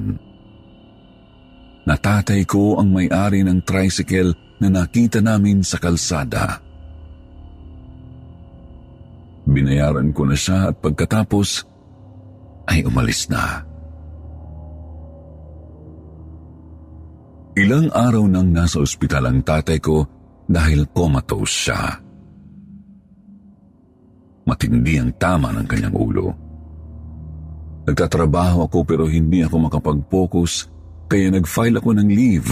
Natatay 1.85 2.49
ko 2.49 2.81
ang 2.81 2.89
may-ari 2.89 3.45
ng 3.45 3.61
tricycle 3.69 4.33
na 4.65 4.73
nakita 4.73 5.21
namin 5.21 5.61
sa 5.61 5.77
kalsada. 5.77 6.66
Binayaran 9.47 10.11
ko 10.11 10.27
na 10.27 10.35
siya 10.35 10.75
at 10.75 10.77
pagkatapos 10.83 11.63
ay 12.67 12.83
umalis 12.83 13.31
na. 13.31 13.63
Ilang 17.57 17.89
araw 17.95 18.27
nang 18.29 18.53
nasa 18.53 18.83
ospital 18.83 19.33
ang 19.33 19.41
tatay 19.41 19.81
ko 19.81 20.05
dahil 20.45 20.91
comatose 20.93 21.57
siya. 21.71 21.83
Matindi 24.47 25.01
ang 25.01 25.15
tama 25.17 25.51
ng 25.57 25.67
kanyang 25.67 25.97
ulo. 25.97 26.27
Nagtatrabaho 27.87 28.67
ako 28.67 28.79
pero 28.83 29.07
hindi 29.07 29.41
ako 29.47 29.71
makapag-focus 29.71 30.69
kaya 31.07 31.31
nag-file 31.31 31.79
ako 31.79 31.91
ng 31.97 32.09
leave 32.11 32.51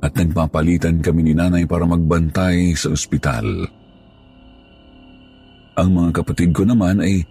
at 0.00 0.12
nagpapalitan 0.16 1.04
kami 1.04 1.30
ni 1.30 1.32
nanay 1.36 1.68
para 1.68 1.84
magbantay 1.84 2.72
sa 2.72 2.90
ospital. 2.90 3.44
Ang 5.80 5.96
mga 5.96 6.20
kapatid 6.20 6.52
ko 6.52 6.68
naman 6.68 7.00
ay 7.00 7.24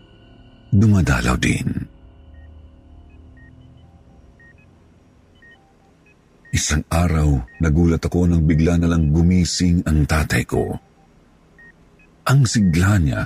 dumadalaw 0.73 1.37
din. 1.37 1.69
Isang 6.49 6.81
araw, 6.89 7.45
nagulat 7.61 8.01
ako 8.01 8.25
nang 8.25 8.49
bigla 8.49 8.81
na 8.81 8.89
lang 8.89 9.13
gumising 9.13 9.85
ang 9.85 10.01
tatay 10.09 10.41
ko. 10.49 10.73
Ang 12.25 12.49
sigla 12.49 12.97
niya, 12.97 13.21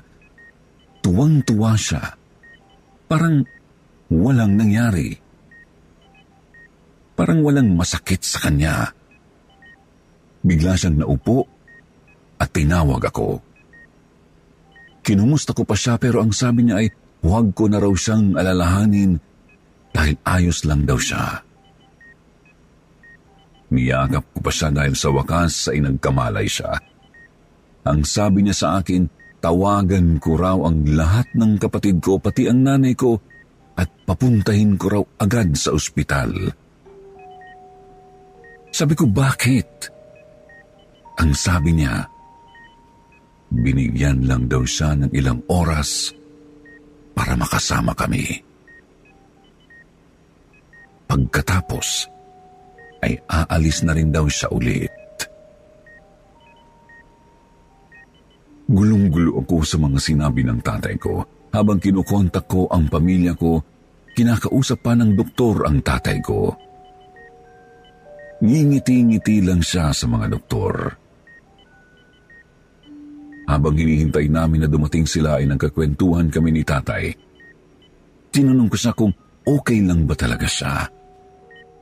tuwang-tuwa 1.00 1.72
siya. 1.80 2.04
Parang 3.08 3.48
walang 4.12 4.60
nangyari. 4.60 5.16
Parang 7.16 7.40
walang 7.48 7.72
masakit 7.80 8.20
sa 8.28 8.44
kanya. 8.44 8.92
Bigla 10.44 10.76
siyang 10.76 11.00
naupo 11.00 11.48
at 12.44 12.52
tinawag 12.52 13.08
ako. 13.08 13.53
Kinumusta 15.04 15.52
ko 15.52 15.68
pa 15.68 15.76
siya 15.76 16.00
pero 16.00 16.24
ang 16.24 16.32
sabi 16.32 16.64
niya 16.64 16.80
ay 16.80 16.88
huwag 17.24 17.52
ko 17.52 17.68
na 17.68 17.84
raw 17.84 17.92
siyang 17.92 18.40
alalahanin 18.40 19.20
dahil 19.92 20.16
ayos 20.24 20.64
lang 20.64 20.88
daw 20.88 20.96
siya. 20.96 21.44
Niyakap 23.74 24.24
ko 24.32 24.40
pa 24.40 24.52
siya 24.54 24.70
dahil 24.72 24.96
sa 24.96 25.12
wakas 25.12 25.68
ay 25.68 25.84
nagkamalay 25.84 26.48
siya. 26.48 26.72
Ang 27.84 28.08
sabi 28.08 28.48
niya 28.48 28.56
sa 28.56 28.68
akin, 28.80 29.12
tawagan 29.44 30.24
ko 30.24 30.40
raw 30.40 30.56
ang 30.64 30.88
lahat 30.88 31.28
ng 31.36 31.60
kapatid 31.60 32.00
ko, 32.00 32.16
pati 32.16 32.48
ang 32.48 32.64
nanay 32.64 32.96
ko, 32.96 33.20
at 33.76 33.90
papuntahin 34.08 34.80
ko 34.80 34.86
raw 34.88 35.04
agad 35.20 35.52
sa 35.58 35.76
ospital. 35.76 36.32
Sabi 38.72 38.94
ko, 38.96 39.10
bakit? 39.10 39.90
Ang 41.20 41.36
sabi 41.36 41.76
niya, 41.76 42.08
binigyan 43.62 44.26
lang 44.26 44.50
daw 44.50 44.66
siya 44.66 44.98
ng 44.98 45.12
ilang 45.14 45.38
oras 45.46 46.10
para 47.14 47.38
makasama 47.38 47.94
kami. 47.94 48.42
Pagkatapos, 51.06 52.10
ay 53.06 53.20
aalis 53.30 53.86
na 53.86 53.94
rin 53.94 54.10
daw 54.10 54.26
siya 54.26 54.50
ulit. 54.50 54.90
Gulong-gulo 58.64 59.44
ako 59.44 59.62
sa 59.62 59.78
mga 59.78 60.00
sinabi 60.02 60.42
ng 60.42 60.64
tatay 60.64 60.96
ko. 60.98 61.22
Habang 61.54 61.78
kinukontak 61.78 62.50
ko 62.50 62.66
ang 62.72 62.90
pamilya 62.90 63.38
ko, 63.38 63.62
kinakausap 64.18 64.82
pa 64.82 64.98
ng 64.98 65.14
doktor 65.14 65.70
ang 65.70 65.86
tatay 65.86 66.18
ko. 66.24 66.50
Ngingiti-ngiti 68.42 69.46
lang 69.46 69.62
siya 69.62 69.94
sa 69.94 70.10
mga 70.10 70.34
doktor. 70.34 70.74
Habang 73.44 73.76
hinihintay 73.76 74.32
namin 74.32 74.64
na 74.64 74.70
dumating 74.72 75.04
sila 75.04 75.40
ay 75.40 75.48
nagkakwentuhan 75.52 76.32
kami 76.32 76.50
ni 76.56 76.64
tatay. 76.64 77.12
Tinanong 78.32 78.72
ko 78.72 78.78
siya 78.80 78.94
kung 78.96 79.12
okay 79.44 79.84
lang 79.84 80.08
ba 80.08 80.16
talaga 80.16 80.48
siya. 80.48 80.88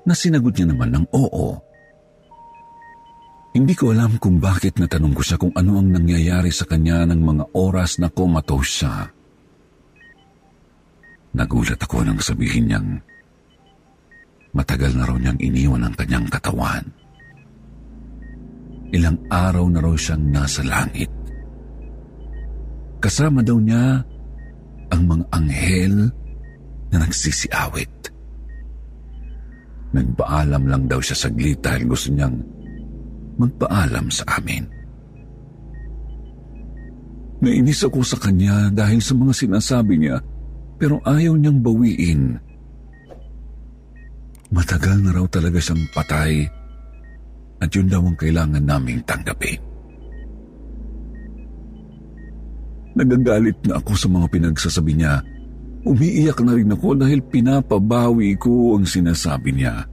Nasinagot 0.04 0.58
niya 0.58 0.74
naman 0.74 0.90
ng 0.90 1.06
oo. 1.14 1.72
Hindi 3.52 3.76
ko 3.76 3.92
alam 3.92 4.16
kung 4.18 4.40
bakit 4.40 4.80
natanong 4.80 5.14
ko 5.14 5.22
siya 5.22 5.38
kung 5.38 5.54
ano 5.54 5.78
ang 5.78 5.92
nangyayari 5.92 6.50
sa 6.50 6.64
kanya 6.66 7.04
ng 7.06 7.20
mga 7.20 7.44
oras 7.54 8.00
na 8.00 8.08
comatose 8.08 8.72
siya. 8.82 8.96
Nagulat 11.32 11.80
ako 11.80 12.04
nang 12.04 12.20
sabihin 12.20 12.72
niyang 12.72 12.90
matagal 14.52 14.92
na 14.96 15.08
raw 15.08 15.16
niyang 15.16 15.40
iniwan 15.40 15.84
ang 15.84 15.96
kanyang 15.96 16.28
katawan. 16.28 16.84
Ilang 18.92 19.20
araw 19.32 19.66
na 19.72 19.80
raw 19.80 19.96
siyang 19.96 20.32
nasa 20.32 20.64
langit. 20.68 21.21
Kasama 23.02 23.42
daw 23.42 23.58
niya 23.58 24.06
ang 24.94 25.02
mga 25.10 25.26
anghel 25.34 25.96
na 26.94 27.02
nagsisiawit. 27.02 28.14
Nagpaalam 29.92 30.64
lang 30.70 30.84
daw 30.86 31.02
siya 31.02 31.18
saglit 31.18 31.60
dahil 31.66 31.90
gusto 31.90 32.14
niyang 32.14 32.38
magpaalam 33.42 34.06
sa 34.14 34.38
amin. 34.38 34.64
Nainis 37.42 37.82
ako 37.82 38.06
sa 38.06 38.22
kanya 38.22 38.70
dahil 38.70 39.02
sa 39.02 39.18
mga 39.18 39.34
sinasabi 39.34 39.98
niya 39.98 40.22
pero 40.78 41.02
ayaw 41.02 41.34
niyang 41.34 41.58
bawiin. 41.58 42.38
Matagal 44.54 45.02
na 45.02 45.10
raw 45.16 45.26
talaga 45.26 45.58
siyang 45.58 45.82
patay 45.90 46.46
at 47.58 47.70
yun 47.74 47.90
daw 47.90 48.06
ang 48.06 48.14
kailangan 48.14 48.62
naming 48.62 49.02
tanggapin. 49.10 49.71
Nagagalit 52.92 53.58
na 53.68 53.80
ako 53.80 53.92
sa 53.96 54.08
mga 54.12 54.28
pinagsasabi 54.28 54.94
niya. 55.00 55.24
Umiiyak 55.82 56.38
na 56.46 56.54
rin 56.54 56.70
ako 56.70 56.94
dahil 57.00 57.24
pinapabawi 57.26 58.38
ko 58.38 58.78
ang 58.78 58.86
sinasabi 58.86 59.56
niya. 59.56 59.88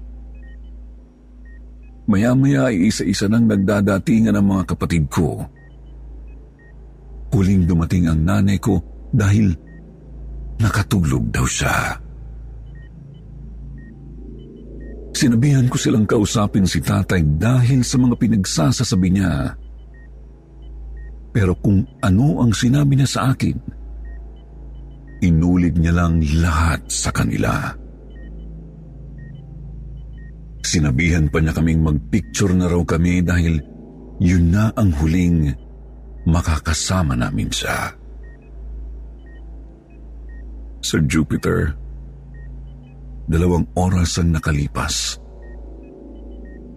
Maya-maya 2.09 2.73
ay 2.73 2.89
isa-isa 2.89 3.29
nang 3.29 3.45
nagdadatingan 3.45 4.37
ang 4.37 4.47
mga 4.49 4.65
kapatid 4.75 5.09
ko. 5.13 5.45
Huling 7.29 7.69
dumating 7.69 8.09
ang 8.09 8.25
nanay 8.25 8.57
ko 8.57 8.81
dahil 9.13 9.53
nakatulog 10.59 11.29
daw 11.29 11.45
siya. 11.45 12.01
Sinabihan 15.13 15.67
ko 15.67 15.77
silang 15.77 16.07
kausapin 16.07 16.65
si 16.65 16.79
tatay 16.79 17.21
dahil 17.37 17.83
sa 17.83 17.99
mga 18.01 18.15
pinagsasasabi 18.17 19.09
niya. 19.13 19.51
Pero 21.39 21.55
kung 21.63 21.87
ano 22.03 22.43
ang 22.43 22.51
sinabi 22.51 22.99
niya 22.99 23.07
sa 23.07 23.21
akin, 23.31 23.55
inulit 25.23 25.79
niya 25.79 25.95
lang 25.95 26.19
lahat 26.43 26.83
sa 26.91 27.15
kanila. 27.15 27.79
Sinabihan 30.67 31.31
pa 31.31 31.39
niya 31.39 31.55
kaming 31.55 31.87
magpicture 31.87 32.51
na 32.59 32.67
raw 32.67 32.83
kami 32.83 33.23
dahil 33.23 33.55
yun 34.19 34.51
na 34.51 34.75
ang 34.75 34.91
huling 34.99 35.55
makakasama 36.27 37.15
namin 37.15 37.47
siya. 37.55 37.95
Sir 40.83 41.07
Jupiter, 41.07 41.71
dalawang 43.31 43.63
oras 43.79 44.19
ang 44.19 44.35
nakalipas. 44.35 45.23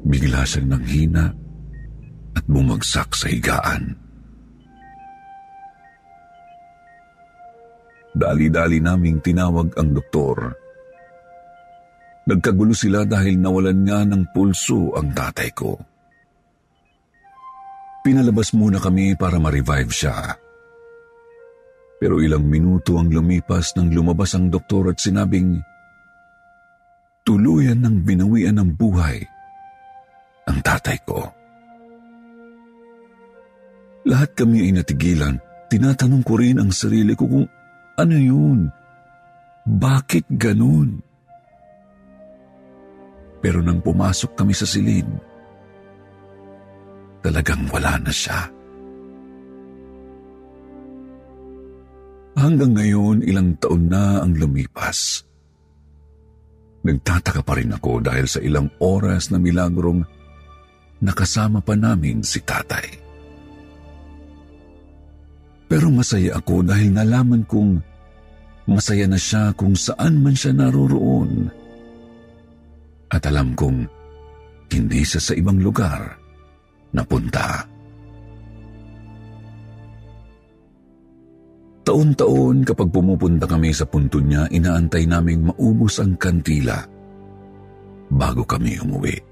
Bigla 0.06 0.46
siyang 0.46 0.78
nanghina 0.78 1.34
at 2.38 2.46
bumagsak 2.46 3.10
sa 3.18 3.26
higaan. 3.26 4.11
Dali-dali 8.12 8.84
naming 8.84 9.24
tinawag 9.24 9.72
ang 9.80 9.96
doktor. 9.96 10.38
Nagkagulo 12.28 12.76
sila 12.76 13.08
dahil 13.08 13.40
nawalan 13.40 13.80
nga 13.88 14.04
ng 14.04 14.24
pulso 14.36 14.94
ang 14.94 15.16
tatay 15.16 15.50
ko. 15.56 15.74
Pinalabas 18.02 18.52
muna 18.58 18.82
kami 18.82 19.14
para 19.16 19.38
ma-revive 19.38 19.94
siya. 19.94 20.36
Pero 22.02 22.18
ilang 22.18 22.46
minuto 22.46 22.98
ang 22.98 23.14
lumipas 23.14 23.78
nang 23.78 23.94
lumabas 23.94 24.34
ang 24.34 24.50
doktor 24.50 24.90
at 24.90 24.98
sinabing, 24.98 25.62
tuluyan 27.22 27.78
ng 27.78 28.02
binawian 28.02 28.58
ng 28.58 28.74
buhay 28.74 29.22
ang 30.50 30.58
tatay 30.66 30.98
ko. 31.06 31.22
Lahat 34.10 34.34
kami 34.34 34.66
ay 34.66 34.72
natigilan. 34.82 35.38
Tinatanong 35.70 36.26
ko 36.26 36.34
rin 36.42 36.58
ang 36.58 36.74
sarili 36.74 37.14
ko 37.14 37.30
kung 37.30 37.46
ano 37.98 38.16
yun? 38.16 38.60
Bakit 39.68 40.26
ganun? 40.38 41.02
Pero 43.42 43.60
nang 43.60 43.82
pumasok 43.82 44.38
kami 44.38 44.54
sa 44.54 44.70
silid, 44.70 45.06
talagang 47.26 47.66
wala 47.74 47.98
na 47.98 48.14
siya. 48.14 48.50
Hanggang 52.38 52.74
ngayon, 52.74 53.26
ilang 53.28 53.54
taon 53.60 53.92
na 53.92 54.24
ang 54.24 54.34
lumipas. 54.34 55.26
Nagtataka 56.82 57.46
pa 57.46 57.54
rin 57.58 57.76
ako 57.76 58.02
dahil 58.02 58.26
sa 58.26 58.42
ilang 58.42 58.66
oras 58.82 59.30
na 59.30 59.38
milagrong 59.38 60.02
nakasama 61.02 61.62
pa 61.62 61.78
namin 61.78 62.26
si 62.26 62.42
tatay. 62.42 63.11
Pero 65.72 65.88
masaya 65.88 66.36
ako 66.36 66.68
dahil 66.68 66.92
nalaman 66.92 67.48
kong 67.48 67.80
masaya 68.68 69.08
na 69.08 69.16
siya 69.16 69.56
kung 69.56 69.72
saan 69.72 70.20
man 70.20 70.36
siya 70.36 70.52
naroroon. 70.52 71.48
At 73.08 73.24
alam 73.24 73.56
kong 73.56 73.88
hindi 74.68 75.00
siya 75.08 75.24
sa 75.24 75.32
ibang 75.32 75.64
lugar 75.64 76.20
napunta. 76.92 77.64
Taon-taon 81.88 82.68
kapag 82.68 82.92
pumupunta 82.92 83.48
kami 83.48 83.72
sa 83.72 83.88
punto 83.88 84.20
niya, 84.20 84.52
inaantay 84.52 85.08
naming 85.08 85.48
maubos 85.48 86.04
ang 86.04 86.20
kantila 86.20 86.84
bago 88.12 88.44
kami 88.44 88.76
umuwi. 88.76 89.31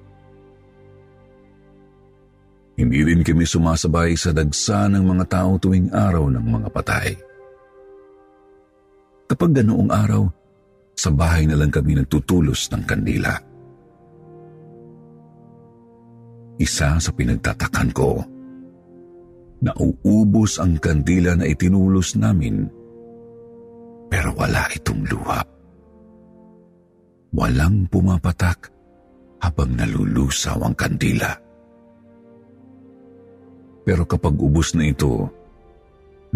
Hindi 2.80 3.04
rin 3.04 3.28
kami 3.28 3.44
sumasabay 3.44 4.16
sa 4.16 4.32
dagsa 4.32 4.88
ng 4.88 5.04
mga 5.04 5.26
tao 5.28 5.60
tuwing 5.60 5.92
araw 5.92 6.32
ng 6.32 6.46
mga 6.48 6.68
patay. 6.72 7.12
Kapag 9.28 9.52
ganoong 9.52 9.92
araw, 9.92 10.24
sa 10.96 11.12
bahay 11.12 11.44
na 11.44 11.60
lang 11.60 11.76
kami 11.76 12.00
nagtutulos 12.00 12.72
ng 12.72 12.84
kandila. 12.88 13.36
Isa 16.56 16.96
sa 17.04 17.12
pinagtatakan 17.12 17.92
ko, 17.92 18.24
nauubos 19.60 20.56
ang 20.64 20.80
kandila 20.80 21.36
na 21.36 21.52
itinulos 21.52 22.16
namin, 22.16 22.64
pero 24.08 24.32
wala 24.40 24.64
itong 24.72 25.04
luha. 25.04 25.44
Walang 27.36 27.92
pumapatak 27.92 28.72
habang 29.44 29.76
nalulusaw 29.76 30.64
ang 30.64 30.76
kandila. 30.80 31.49
Pero 33.90 34.06
kapag 34.06 34.38
ubos 34.38 34.78
na 34.78 34.86
ito, 34.86 35.26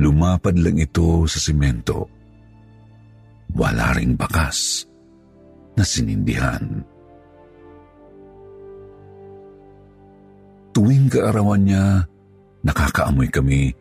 lumapad 0.02 0.58
lang 0.58 0.82
ito 0.82 1.30
sa 1.30 1.38
simento. 1.38 2.10
Wala 3.54 3.94
ring 3.94 4.18
bakas 4.18 4.90
na 5.78 5.86
sinindihan. 5.86 6.82
tuwing 10.74 11.08
kaarawan 11.08 11.64
niya, 11.64 11.86
nakakaamoy 12.66 13.30
kami 13.30 13.72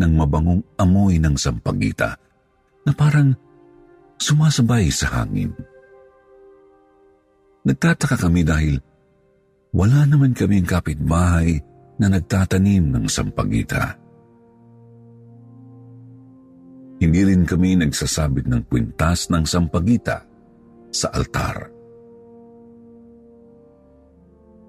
ng 0.00 0.12
mabangong 0.16 0.64
amoy 0.80 1.20
ng 1.20 1.36
sampagita 1.36 2.16
na 2.88 2.92
parang 2.96 3.36
sumasabay 4.16 4.88
sa 4.88 5.22
hangin. 5.22 5.52
Nagtataka 7.68 8.16
kami 8.16 8.48
dahil 8.48 8.80
wala 9.76 10.08
naman 10.08 10.32
kaming 10.32 10.64
kapitbahay 10.64 11.60
na 11.98 12.06
nagtatanim 12.06 12.94
ng 12.94 13.06
sampagita. 13.10 13.98
Hindi 16.98 17.20
rin 17.22 17.46
kami 17.46 17.78
nagsasabit 17.78 18.50
ng 18.50 18.62
kwintas 18.66 19.30
ng 19.30 19.46
sampagita 19.46 20.22
sa 20.90 21.14
altar. 21.14 21.78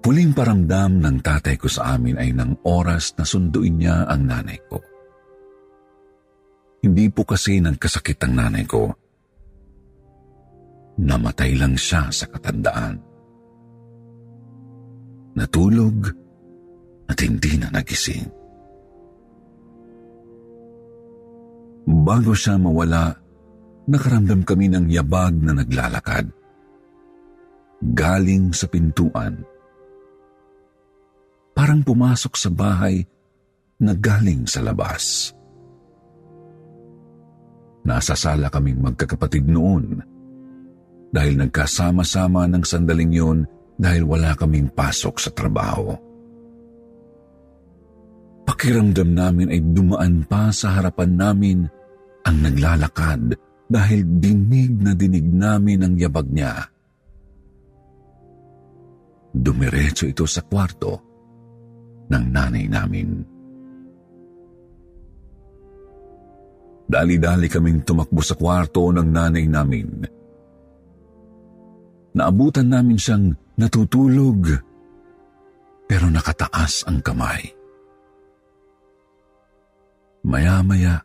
Huling 0.00 0.34
paramdam 0.34 0.98
ng 0.98 1.16
tatay 1.22 1.54
ko 1.54 1.70
sa 1.70 1.94
amin 1.94 2.18
ay 2.18 2.34
ng 2.34 2.66
oras 2.66 3.14
na 3.14 3.22
sunduin 3.22 3.78
niya 3.78 4.10
ang 4.10 4.26
nanay 4.26 4.58
ko. 4.66 4.82
Hindi 6.80 7.12
po 7.12 7.28
kasi 7.28 7.60
nagkasakit 7.60 8.18
ang 8.24 8.34
nanay 8.40 8.64
ko. 8.64 8.88
Namatay 10.98 11.54
lang 11.54 11.76
siya 11.76 12.08
sa 12.08 12.26
katandaan. 12.26 12.96
Natulog 15.36 16.10
at 17.10 17.18
hindi 17.18 17.58
na 17.58 17.74
nagising. 17.74 18.30
Bago 21.90 22.30
siya 22.38 22.54
mawala, 22.54 23.10
nakaramdam 23.90 24.46
kami 24.46 24.70
ng 24.70 24.86
yabag 24.86 25.34
na 25.42 25.58
naglalakad. 25.58 26.30
Galing 27.82 28.54
sa 28.54 28.70
pintuan 28.70 29.42
parang 31.60 31.84
pumasok 31.84 32.40
sa 32.40 32.48
bahay 32.48 33.04
na 33.84 33.92
galing 33.92 34.48
sa 34.48 34.64
labas. 34.64 35.28
Nasa 37.84 38.16
sala 38.16 38.48
kaming 38.48 38.80
magkakapatid 38.80 39.44
noon 39.44 40.00
dahil 41.12 41.36
nagkasama-sama 41.36 42.48
ng 42.48 42.64
sandaling 42.64 43.12
yun 43.12 43.38
dahil 43.76 44.08
wala 44.08 44.32
kaming 44.40 44.72
pasok 44.72 45.20
sa 45.20 45.28
trabaho. 45.36 45.92
Pakiramdam 48.60 49.16
namin 49.16 49.48
ay 49.48 49.72
dumaan 49.72 50.28
pa 50.28 50.52
sa 50.52 50.76
harapan 50.76 51.16
namin 51.16 51.58
ang 52.28 52.44
naglalakad 52.44 53.32
dahil 53.64 54.04
dinig 54.20 54.84
na 54.84 54.92
dinig 54.92 55.24
namin 55.24 55.80
ang 55.80 55.96
yabag 55.96 56.28
niya. 56.28 56.68
Dumiretso 59.32 60.04
ito 60.04 60.28
sa 60.28 60.44
kwarto 60.44 60.92
ng 62.12 62.24
nanay 62.28 62.68
namin. 62.68 63.08
Dali-dali 66.84 67.48
kaming 67.48 67.80
tumakbo 67.80 68.20
sa 68.20 68.36
kwarto 68.36 68.92
ng 68.92 69.08
nanay 69.08 69.48
namin. 69.48 69.88
Naabutan 72.12 72.68
namin 72.68 73.00
siyang 73.00 73.24
natutulog 73.56 74.52
pero 75.88 76.12
nakataas 76.12 76.84
ang 76.84 77.00
kamay. 77.00 77.59
Maya-maya 80.24 81.00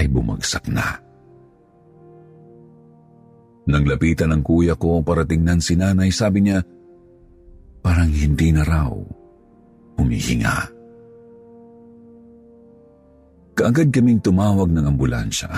ay 0.00 0.06
bumagsak 0.08 0.68
na. 0.72 0.96
Nang 3.64 3.84
lapitan 3.88 4.32
ng 4.32 4.42
kuya 4.44 4.76
ko 4.76 5.00
para 5.00 5.24
tingnan 5.24 5.60
si 5.60 5.76
nanay, 5.76 6.12
sabi 6.12 6.44
niya, 6.44 6.60
parang 7.80 8.12
hindi 8.12 8.52
na 8.52 8.64
raw 8.64 8.92
humihinga. 9.96 10.56
Kaagad 13.54 13.88
kaming 13.94 14.20
tumawag 14.20 14.68
ng 14.68 14.84
ambulansya. 14.84 15.48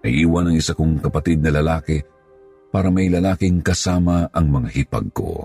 Naiiwan 0.00 0.48
ang 0.48 0.56
isa 0.56 0.72
kong 0.72 1.02
kapatid 1.02 1.44
na 1.44 1.52
lalaki 1.52 2.00
para 2.70 2.88
may 2.88 3.10
lalaking 3.10 3.60
kasama 3.60 4.30
ang 4.30 4.48
mga 4.48 4.68
hipag 4.72 5.10
ko. 5.12 5.44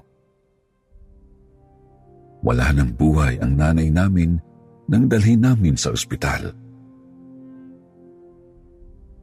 Wala 2.45 2.69
ng 2.77 2.93
buhay 2.93 3.41
ang 3.41 3.57
nanay 3.57 3.89
namin 3.89 4.37
nang 4.89 5.09
dalhin 5.09 5.41
namin 5.41 5.73
sa 5.73 5.89
ospital. 5.93 6.53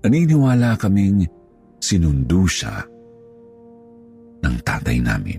Naniniwala 0.03 0.75
kaming 0.75 1.23
sinundo 1.79 2.43
siya 2.51 2.83
ng 4.43 4.57
tatay 4.67 4.99
namin. 4.99 5.39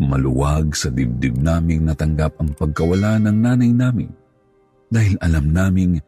Maluwag 0.00 0.72
sa 0.72 0.88
dibdib 0.88 1.36
naming 1.36 1.84
natanggap 1.84 2.40
ang 2.40 2.56
pagkawala 2.56 3.20
ng 3.20 3.36
nanay 3.36 3.68
namin 3.68 4.08
dahil 4.88 5.20
alam 5.20 5.52
naming 5.52 6.00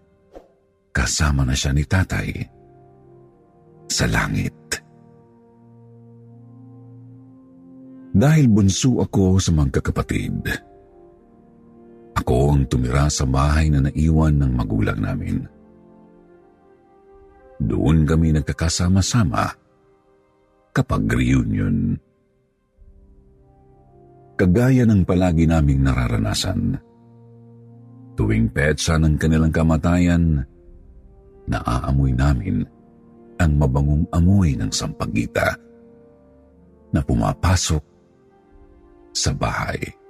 kasama 0.96 1.44
na 1.44 1.52
siya 1.52 1.76
ni 1.76 1.84
tatay 1.84 2.32
sa 3.92 4.08
langit. 4.08 4.56
Dahil 8.12 8.48
bunso 8.48 9.00
ako 9.00 9.40
sa 9.40 9.52
magkakapatid, 9.52 10.71
ako 12.16 12.56
ang 12.56 12.62
tumira 12.68 13.08
sa 13.08 13.24
bahay 13.24 13.72
na 13.72 13.88
naiwan 13.88 14.36
ng 14.36 14.52
magulang 14.52 15.00
namin. 15.00 15.44
Doon 17.62 18.04
kami 18.04 18.34
nagkakasama-sama 18.34 19.54
kapag 20.74 21.02
reunion 21.06 21.94
kagaya 24.42 24.82
ng 24.82 25.06
palagi 25.06 25.46
naming 25.46 25.86
nararanasan. 25.86 26.74
Tuwing 28.18 28.50
petsa 28.50 28.98
ng 28.98 29.14
kanilang 29.16 29.54
kamatayan, 29.54 30.42
naaamoy 31.46 32.12
namin 32.12 32.66
ang 33.38 33.52
mabangong 33.56 34.04
amoy 34.10 34.58
ng 34.58 34.68
sampagita 34.74 35.54
na 36.92 37.00
pumapasok 37.00 37.82
sa 39.14 39.30
bahay. 39.32 40.01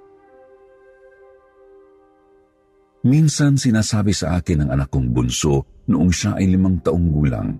Minsan 3.03 3.59
sinasabi 3.59 4.15
sa 4.15 4.39
akin 4.39 4.63
ng 4.63 4.69
anak 4.71 4.87
kong 4.87 5.11
bunso 5.11 5.83
noong 5.91 6.07
siya 6.07 6.39
ay 6.39 6.47
limang 6.47 6.79
taong 6.79 7.07
gulang. 7.11 7.51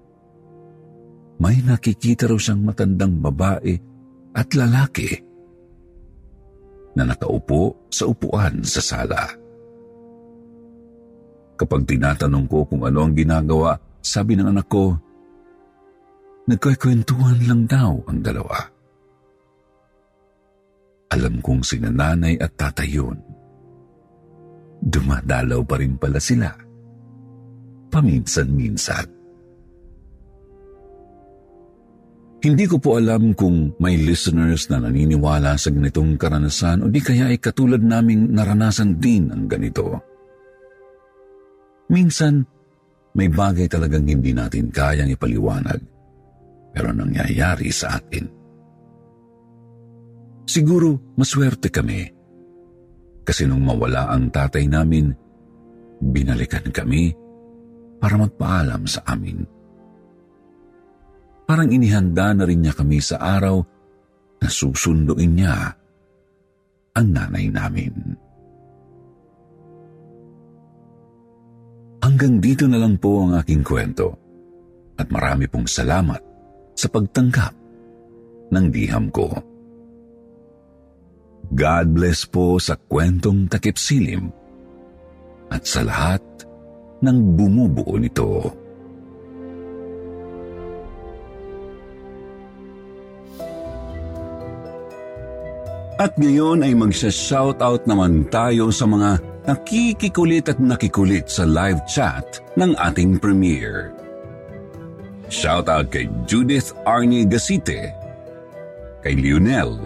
May 1.43 1.59
nakikita 1.59 2.31
raw 2.31 2.39
siyang 2.39 2.63
matandang 2.63 3.19
babae 3.19 3.75
at 4.31 4.47
lalaki 4.55 5.19
na 6.95 7.03
nakaupo 7.03 7.91
sa 7.91 8.07
upuan 8.07 8.63
sa 8.63 8.79
sala. 8.79 9.27
Kapag 11.59 11.81
tinatanong 11.91 12.45
ko 12.47 12.63
kung 12.63 12.87
ano 12.87 13.03
ang 13.03 13.11
ginagawa, 13.11 13.75
sabi 13.99 14.39
ng 14.39 14.47
anak 14.47 14.67
ko, 14.71 14.95
nagkakwentuhan 16.47 17.39
lang 17.43 17.67
daw 17.67 17.99
ang 18.07 18.19
dalawa. 18.23 18.57
Alam 21.13 21.43
kong 21.43 21.61
sina 21.67 21.91
nanay 21.91 22.39
at 22.39 22.55
tatay 22.55 22.89
yun. 22.89 23.32
Dumadalaw 24.83 25.63
pa 25.63 25.79
rin 25.79 25.95
pala 25.95 26.19
sila. 26.19 26.51
Paminsan-minsan. 27.87 29.07
Hindi 32.43 32.67
ko 32.67 32.75
po 32.75 32.99
alam 32.99 33.31
kung 33.31 33.71
may 33.79 33.95
listeners 33.95 34.67
na 34.67 34.83
naniniwala 34.83 35.55
sa 35.55 35.71
ganitong 35.71 36.19
karanasan 36.19 36.83
o 36.83 36.91
di 36.91 36.99
kaya 36.99 37.31
ay 37.31 37.39
katulad 37.39 37.79
naming 37.79 38.35
naranasan 38.35 38.99
din 38.99 39.31
ang 39.31 39.47
ganito. 39.47 39.95
Minsan, 41.87 42.43
may 43.15 43.31
bagay 43.31 43.71
talagang 43.71 44.03
hindi 44.03 44.35
natin 44.35 44.67
kayang 44.67 45.07
ipaliwanag 45.07 45.79
pero 46.75 46.91
nangyayari 46.91 47.71
sa 47.71 47.95
atin. 47.95 48.25
Siguro 50.43 51.15
maswerte 51.15 51.71
kami 51.71 52.03
kasi 53.23 53.47
nung 53.47 53.63
mawala 53.63 54.11
ang 54.11 54.27
tatay 54.27 54.67
namin, 54.67 55.11
binalikan 56.03 56.67
kami 56.69 57.15
para 58.03 58.19
magpaalam 58.19 58.83
sa 58.83 58.99
amin. 59.07 59.47
Parang 61.47 61.71
inihanda 61.71 62.35
na 62.35 62.43
rin 62.43 62.63
niya 62.63 62.75
kami 62.75 62.99
sa 62.99 63.19
araw 63.19 63.63
na 64.43 64.47
susunduin 64.51 65.39
niya 65.39 65.55
ang 66.93 67.07
nanay 67.11 67.47
namin. 67.47 67.93
Hanggang 72.03 72.43
dito 72.43 72.67
na 72.67 72.75
lang 72.75 72.99
po 72.99 73.23
ang 73.23 73.39
aking 73.39 73.63
kwento 73.63 74.11
at 74.99 75.07
marami 75.07 75.47
pong 75.47 75.67
salamat 75.71 76.19
sa 76.75 76.91
pagtanggap 76.91 77.55
ng 78.51 78.65
diham 78.67 79.07
ko. 79.07 79.31
God 81.51 81.85
bless 81.91 82.23
po 82.23 82.55
sa 82.61 82.79
kwentong 82.79 83.51
takip 83.51 83.75
silim 83.75 84.31
at 85.51 85.67
sa 85.67 85.83
lahat 85.83 86.23
ng 87.03 87.17
bumubuo 87.35 87.99
nito. 87.99 88.63
At 96.01 96.17
ngayon 96.17 96.65
ay 96.65 96.73
magsha-shoutout 96.73 97.85
naman 97.85 98.25
tayo 98.33 98.73
sa 98.73 98.89
mga 98.89 99.21
nakikikulit 99.45 100.49
at 100.49 100.57
nakikulit 100.57 101.29
sa 101.29 101.45
live 101.45 101.79
chat 101.85 102.41
ng 102.57 102.73
ating 102.81 103.21
premiere. 103.21 103.93
Shoutout 105.29 105.93
kay 105.93 106.09
Judith 106.25 106.73
Arnie 106.89 107.29
Gasite, 107.29 107.93
kay 109.05 109.13
Lionel, 109.15 109.85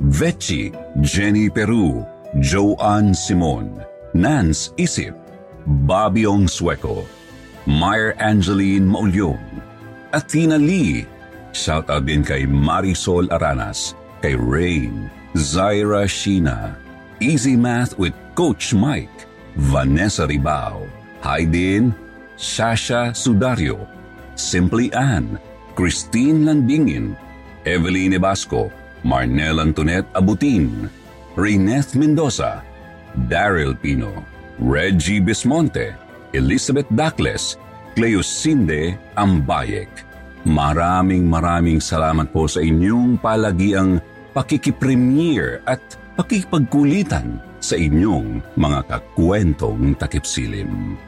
Vechi, 0.00 0.72
Jenny 1.02 1.50
Peru, 1.50 2.06
Joanne 2.40 3.14
Simon, 3.14 3.84
Nance 4.14 4.72
Isip, 4.78 5.14
Bobby 5.66 6.26
Ong 6.26 6.46
Sueco, 6.46 7.04
Meyer 7.66 8.14
Angeline 8.18 8.86
Maulyong, 8.88 9.62
Athena 10.12 10.58
Lee, 10.58 11.06
shoutout 11.52 12.04
din 12.08 12.24
kay 12.24 12.48
Marisol 12.48 13.28
Aranas, 13.28 13.94
kay 14.24 14.34
Rain, 14.34 15.10
Zaira 15.36 16.08
Sheena, 16.08 16.76
Easy 17.20 17.56
Math 17.56 17.96
with 18.00 18.16
Coach 18.34 18.74
Mike, 18.74 19.28
Vanessa 19.56 20.26
Ribao, 20.26 20.88
Haydin, 21.22 21.94
Sasha 22.36 23.12
Sudario, 23.14 23.86
Simply 24.34 24.90
Ann, 24.96 25.38
Christine 25.76 26.44
Landingin, 26.44 27.14
Eveline 27.64 28.18
Basco, 28.18 28.72
Marnel 29.02 29.58
Antoinette 29.58 30.08
Abutin, 30.14 30.86
Reyneth 31.34 31.98
Mendoza, 31.98 32.62
Daryl 33.28 33.74
Pino, 33.74 34.22
Reggie 34.62 35.20
Bismonte, 35.20 35.94
Elizabeth 36.32 36.88
Dakles, 36.94 37.58
Cleo 37.92 38.22
Sinde 38.24 38.96
Ambayek. 39.18 39.90
Maraming 40.42 41.28
maraming 41.28 41.78
salamat 41.78 42.34
po 42.34 42.50
sa 42.50 42.58
inyong 42.58 43.20
palagiang 43.20 44.02
pakikipremiere 44.34 45.62
at 45.68 45.82
pakikipagkulitan 46.18 47.38
sa 47.62 47.78
inyong 47.78 48.42
mga 48.58 48.80
kakwentong 48.90 49.94
takipsilim. 49.94 50.98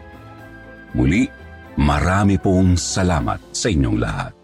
Muli, 0.95 1.27
marami 1.75 2.39
pong 2.39 2.79
salamat 2.79 3.43
sa 3.51 3.67
inyong 3.67 3.99
lahat. 3.99 4.44